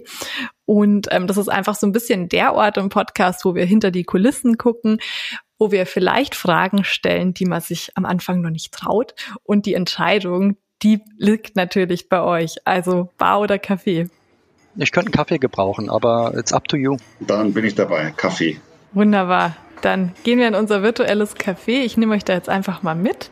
Und 0.65 1.07
ähm, 1.11 1.27
das 1.27 1.37
ist 1.37 1.49
einfach 1.49 1.75
so 1.75 1.85
ein 1.85 1.91
bisschen 1.91 2.29
der 2.29 2.55
Ort 2.55 2.77
im 2.77 2.89
Podcast, 2.89 3.45
wo 3.45 3.53
wir 3.53 3.65
hinter 3.65 3.91
die 3.91 4.05
Kulissen 4.05 4.57
gucken 4.57 4.99
wo 5.59 5.71
wir 5.71 5.85
vielleicht 5.85 6.33
Fragen 6.33 6.83
stellen, 6.83 7.33
die 7.33 7.45
man 7.45 7.61
sich 7.61 7.91
am 7.95 8.05
Anfang 8.05 8.41
noch 8.41 8.49
nicht 8.49 8.73
traut. 8.73 9.13
Und 9.43 9.65
die 9.65 9.75
Entscheidung, 9.75 10.55
die 10.81 11.01
liegt 11.17 11.55
natürlich 11.55 12.09
bei 12.09 12.21
euch. 12.21 12.55
Also 12.65 13.09
Bar 13.17 13.41
oder 13.41 13.59
Kaffee. 13.59 14.09
Ich 14.77 14.91
könnte 14.91 15.07
einen 15.07 15.13
Kaffee 15.13 15.37
gebrauchen, 15.37 15.89
aber 15.89 16.33
it's 16.37 16.53
up 16.53 16.67
to 16.69 16.77
you. 16.77 16.97
Dann 17.19 17.53
bin 17.53 17.65
ich 17.65 17.75
dabei. 17.75 18.13
Kaffee. 18.15 18.59
Wunderbar. 18.93 19.55
Dann 19.81 20.13
gehen 20.23 20.39
wir 20.39 20.47
in 20.47 20.55
unser 20.55 20.81
virtuelles 20.81 21.35
Café. 21.35 21.83
Ich 21.83 21.97
nehme 21.97 22.15
euch 22.15 22.23
da 22.23 22.33
jetzt 22.33 22.49
einfach 22.49 22.81
mal 22.81 22.95
mit. 22.95 23.29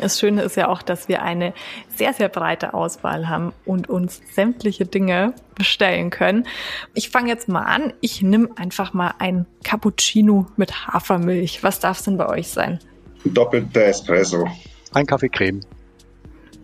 Das 0.00 0.18
Schöne 0.18 0.42
ist 0.42 0.56
ja 0.56 0.68
auch, 0.68 0.82
dass 0.82 1.08
wir 1.08 1.22
eine 1.22 1.54
sehr, 1.88 2.12
sehr 2.12 2.28
breite 2.28 2.74
Auswahl 2.74 3.28
haben 3.28 3.52
und 3.64 3.88
uns 3.88 4.20
sämtliche 4.34 4.86
Dinge 4.86 5.34
bestellen 5.54 6.10
können. 6.10 6.46
Ich 6.94 7.10
fange 7.10 7.28
jetzt 7.28 7.48
mal 7.48 7.62
an. 7.62 7.92
Ich 8.00 8.22
nehme 8.22 8.48
einfach 8.56 8.92
mal 8.92 9.14
ein 9.18 9.46
Cappuccino 9.62 10.46
mit 10.56 10.86
Hafermilch. 10.86 11.62
Was 11.62 11.78
darf 11.78 11.98
es 11.98 12.04
denn 12.04 12.16
bei 12.16 12.28
euch 12.28 12.48
sein? 12.48 12.80
Doppelter 13.24 13.84
Espresso. 13.84 14.48
Ein 14.92 15.06
Kaffee 15.06 15.28
Creme. 15.28 15.60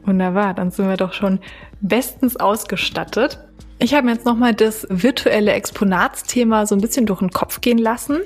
Wunderbar, 0.05 0.55
dann 0.55 0.71
sind 0.71 0.89
wir 0.89 0.97
doch 0.97 1.13
schon 1.13 1.41
bestens 1.81 2.37
ausgestattet. 2.37 3.39
Ich 3.83 3.95
habe 3.95 4.05
mir 4.05 4.13
jetzt 4.13 4.27
nochmal 4.27 4.55
das 4.55 4.87
virtuelle 4.91 5.53
Exponatsthema 5.53 6.67
so 6.67 6.75
ein 6.75 6.83
bisschen 6.83 7.07
durch 7.07 7.21
den 7.21 7.31
Kopf 7.31 7.63
gehen 7.63 7.79
lassen. 7.79 8.21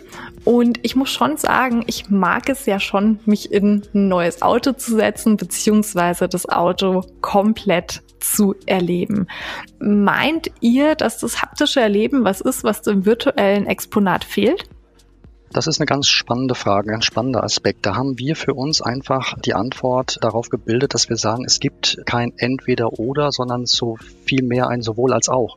Und 0.45 0.81
ich 0.83 0.97
muss 0.97 1.13
schon 1.13 1.37
sagen, 1.37 1.85
ich 1.87 2.11
mag 2.11 2.49
es 2.49 2.67
ja 2.67 2.81
schon, 2.81 3.21
mich 3.25 3.53
in 3.53 3.85
ein 3.95 4.09
neues 4.09 4.43
Auto 4.43 4.73
zu 4.73 4.97
setzen, 4.97 5.37
beziehungsweise 5.37 6.29
das 6.29 6.49
Auto 6.49 7.03
komplett 7.21 8.03
zu 8.19 8.57
erleben. 8.67 9.29
Meint 9.79 10.51
ihr, 10.61 10.97
dass 10.97 11.19
das 11.19 11.41
haptische 11.41 11.81
Erleben 11.81 12.25
was 12.25 12.41
ist, 12.41 12.65
was 12.65 12.83
dem 12.83 13.07
virtuellen 13.07 13.67
Exponat 13.67 14.25
fehlt? 14.25 14.65
Das 15.55 15.69
ist 15.69 15.79
eine 15.79 15.87
ganz 15.87 16.09
spannende 16.09 16.57
Frage, 16.57 16.93
ein 16.93 17.01
spannender 17.01 17.45
Aspekt. 17.45 17.87
Da 17.87 17.95
haben 17.95 18.19
wir 18.19 18.35
für 18.35 18.55
uns 18.55 18.83
einfach 18.83 19.39
die 19.39 19.55
Antwort 19.55 20.19
darauf 20.21 20.49
gebildet, 20.49 20.95
dass 20.95 21.09
wir 21.09 21.17
sagen, 21.17 21.45
es 21.45 21.61
gibt 21.61 22.03
kein 22.07 22.33
Entweder-Oder, 22.37 23.31
sondern 23.31 23.65
so 23.65 23.97
viel 24.27 24.43
mehr 24.43 24.67
ein 24.67 24.83
sowohl 24.83 25.13
als 25.13 25.29
auch. 25.29 25.57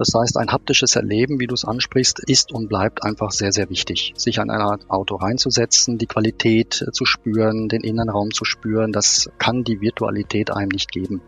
Das 0.00 0.14
heißt, 0.14 0.38
ein 0.38 0.50
haptisches 0.50 0.96
Erleben, 0.96 1.40
wie 1.40 1.46
du 1.46 1.52
es 1.52 1.66
ansprichst, 1.66 2.20
ist 2.20 2.52
und 2.52 2.70
bleibt 2.70 3.02
einfach 3.02 3.32
sehr, 3.32 3.52
sehr 3.52 3.68
wichtig. 3.68 4.14
Sich 4.16 4.40
an 4.40 4.48
ein 4.48 4.62
Auto 4.88 5.16
reinzusetzen, 5.16 5.98
die 5.98 6.06
Qualität 6.06 6.86
zu 6.90 7.04
spüren, 7.04 7.68
den 7.68 7.82
Innenraum 7.82 8.30
zu 8.30 8.46
spüren, 8.46 8.92
das 8.92 9.30
kann 9.36 9.62
die 9.62 9.82
Virtualität 9.82 10.50
einem 10.50 10.70
nicht 10.70 10.90
geben. 10.90 11.20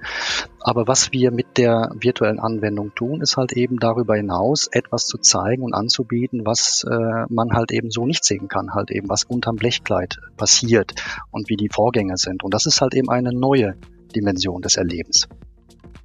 Aber 0.58 0.88
was 0.88 1.12
wir 1.12 1.32
mit 1.32 1.58
der 1.58 1.90
virtuellen 2.00 2.40
Anwendung 2.40 2.94
tun, 2.94 3.20
ist 3.20 3.36
halt 3.36 3.52
eben 3.52 3.76
darüber 3.76 4.16
hinaus 4.16 4.68
etwas 4.72 5.04
zu 5.06 5.18
zeigen 5.18 5.64
und 5.64 5.74
anzubieten, 5.74 6.46
was 6.46 6.86
äh, 6.90 7.26
man 7.28 7.52
halt 7.52 7.72
eben 7.72 7.90
so 7.90 8.06
nicht 8.06 8.24
sehen 8.24 8.48
kann, 8.48 8.72
halt 8.72 8.90
eben 8.90 9.10
was 9.10 9.24
unterm 9.24 9.56
Blechkleid 9.56 10.16
passiert 10.38 10.94
und 11.30 11.50
wie 11.50 11.56
die 11.56 11.68
Vorgänge 11.70 12.16
sind. 12.16 12.42
Und 12.42 12.54
das 12.54 12.64
ist 12.64 12.80
halt 12.80 12.94
eben 12.94 13.10
eine 13.10 13.34
neue 13.34 13.74
Dimension 14.16 14.62
des 14.62 14.78
Erlebens. 14.78 15.28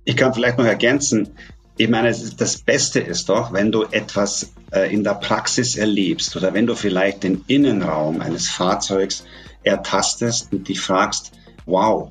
Ich 0.04 0.16
kann 0.16 0.34
vielleicht 0.34 0.58
noch 0.58 0.66
ergänzen, 0.66 1.30
ich 1.78 1.90
meine, 1.90 2.10
das 2.10 2.58
Beste 2.58 3.00
ist 3.00 3.30
doch, 3.30 3.54
wenn 3.54 3.72
du 3.72 3.84
etwas 3.84 4.54
äh, 4.72 4.92
in 4.92 5.04
der 5.04 5.14
Praxis 5.14 5.76
erlebst 5.76 6.36
oder 6.36 6.54
wenn 6.54 6.66
du 6.66 6.76
vielleicht 6.76 7.24
den 7.24 7.44
Innenraum 7.48 8.20
eines 8.20 8.50
Fahrzeugs 8.50 9.26
ertastest 9.64 10.52
und 10.52 10.68
dich 10.68 10.80
fragst, 10.80 11.34
wow, 11.66 12.10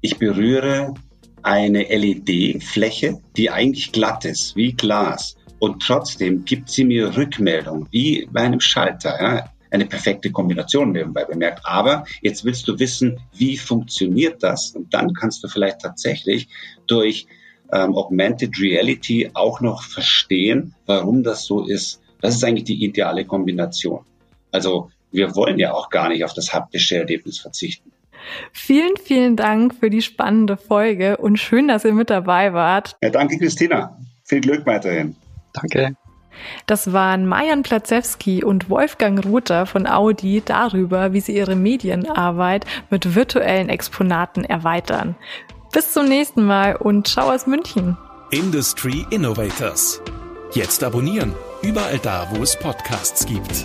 ich 0.00 0.18
berühre 0.18 0.94
eine 1.42 1.82
LED-Fläche, 1.82 3.20
die 3.36 3.50
eigentlich 3.50 3.90
glatt 3.90 4.24
ist, 4.24 4.54
wie 4.54 4.72
Glas. 4.72 5.36
Und 5.58 5.82
trotzdem 5.82 6.44
gibt 6.44 6.70
sie 6.70 6.84
mir 6.84 7.16
Rückmeldung, 7.16 7.88
wie 7.90 8.28
bei 8.30 8.42
einem 8.42 8.60
Schalter. 8.60 9.20
Ja? 9.20 9.50
Eine 9.70 9.86
perfekte 9.86 10.30
Kombination 10.30 10.92
nebenbei 10.92 11.24
bemerkt. 11.24 11.60
Aber 11.64 12.04
jetzt 12.20 12.44
willst 12.44 12.68
du 12.68 12.78
wissen, 12.78 13.20
wie 13.34 13.56
funktioniert 13.56 14.42
das? 14.42 14.72
Und 14.72 14.94
dann 14.94 15.14
kannst 15.14 15.42
du 15.42 15.48
vielleicht 15.48 15.80
tatsächlich 15.80 16.48
durch 16.86 17.26
ähm, 17.72 17.94
Augmented 17.96 18.60
Reality 18.60 19.30
auch 19.34 19.60
noch 19.60 19.82
verstehen, 19.82 20.74
warum 20.86 21.22
das 21.22 21.44
so 21.44 21.64
ist. 21.66 22.00
Das 22.20 22.34
ist 22.34 22.44
eigentlich 22.44 22.64
die 22.64 22.84
ideale 22.84 23.24
Kombination. 23.24 24.04
Also 24.52 24.90
wir 25.10 25.34
wollen 25.34 25.58
ja 25.58 25.72
auch 25.72 25.90
gar 25.90 26.08
nicht 26.08 26.24
auf 26.24 26.34
das 26.34 26.52
haptische 26.52 26.96
Erlebnis 26.96 27.38
verzichten. 27.38 27.90
Vielen, 28.52 28.96
vielen 28.96 29.36
Dank 29.36 29.74
für 29.74 29.90
die 29.90 30.02
spannende 30.02 30.56
Folge 30.56 31.16
und 31.16 31.38
schön, 31.38 31.68
dass 31.68 31.84
ihr 31.84 31.92
mit 31.92 32.10
dabei 32.10 32.52
wart. 32.52 32.96
Ja, 33.02 33.10
danke, 33.10 33.38
Christina. 33.38 33.98
Viel 34.24 34.40
Glück 34.40 34.64
weiterhin. 34.64 35.16
Danke. 35.52 35.96
Das 36.66 36.92
waren 36.92 37.26
Majan 37.26 37.62
Platzewski 37.62 38.42
und 38.42 38.70
Wolfgang 38.70 39.24
Ruther 39.24 39.66
von 39.66 39.86
Audi 39.86 40.42
darüber, 40.44 41.12
wie 41.12 41.20
sie 41.20 41.36
ihre 41.36 41.56
Medienarbeit 41.56 42.64
mit 42.90 43.14
virtuellen 43.14 43.68
Exponaten 43.68 44.44
erweitern. 44.44 45.14
Bis 45.72 45.90
zum 45.90 46.06
nächsten 46.06 46.44
Mal 46.44 46.76
und 46.76 47.08
ciao 47.08 47.30
aus 47.30 47.46
München. 47.46 47.96
Industry 48.30 49.06
Innovators. 49.08 50.02
Jetzt 50.52 50.84
abonnieren. 50.84 51.34
Überall 51.62 51.98
da, 51.98 52.28
wo 52.30 52.42
es 52.42 52.58
Podcasts 52.58 53.24
gibt. 53.24 53.64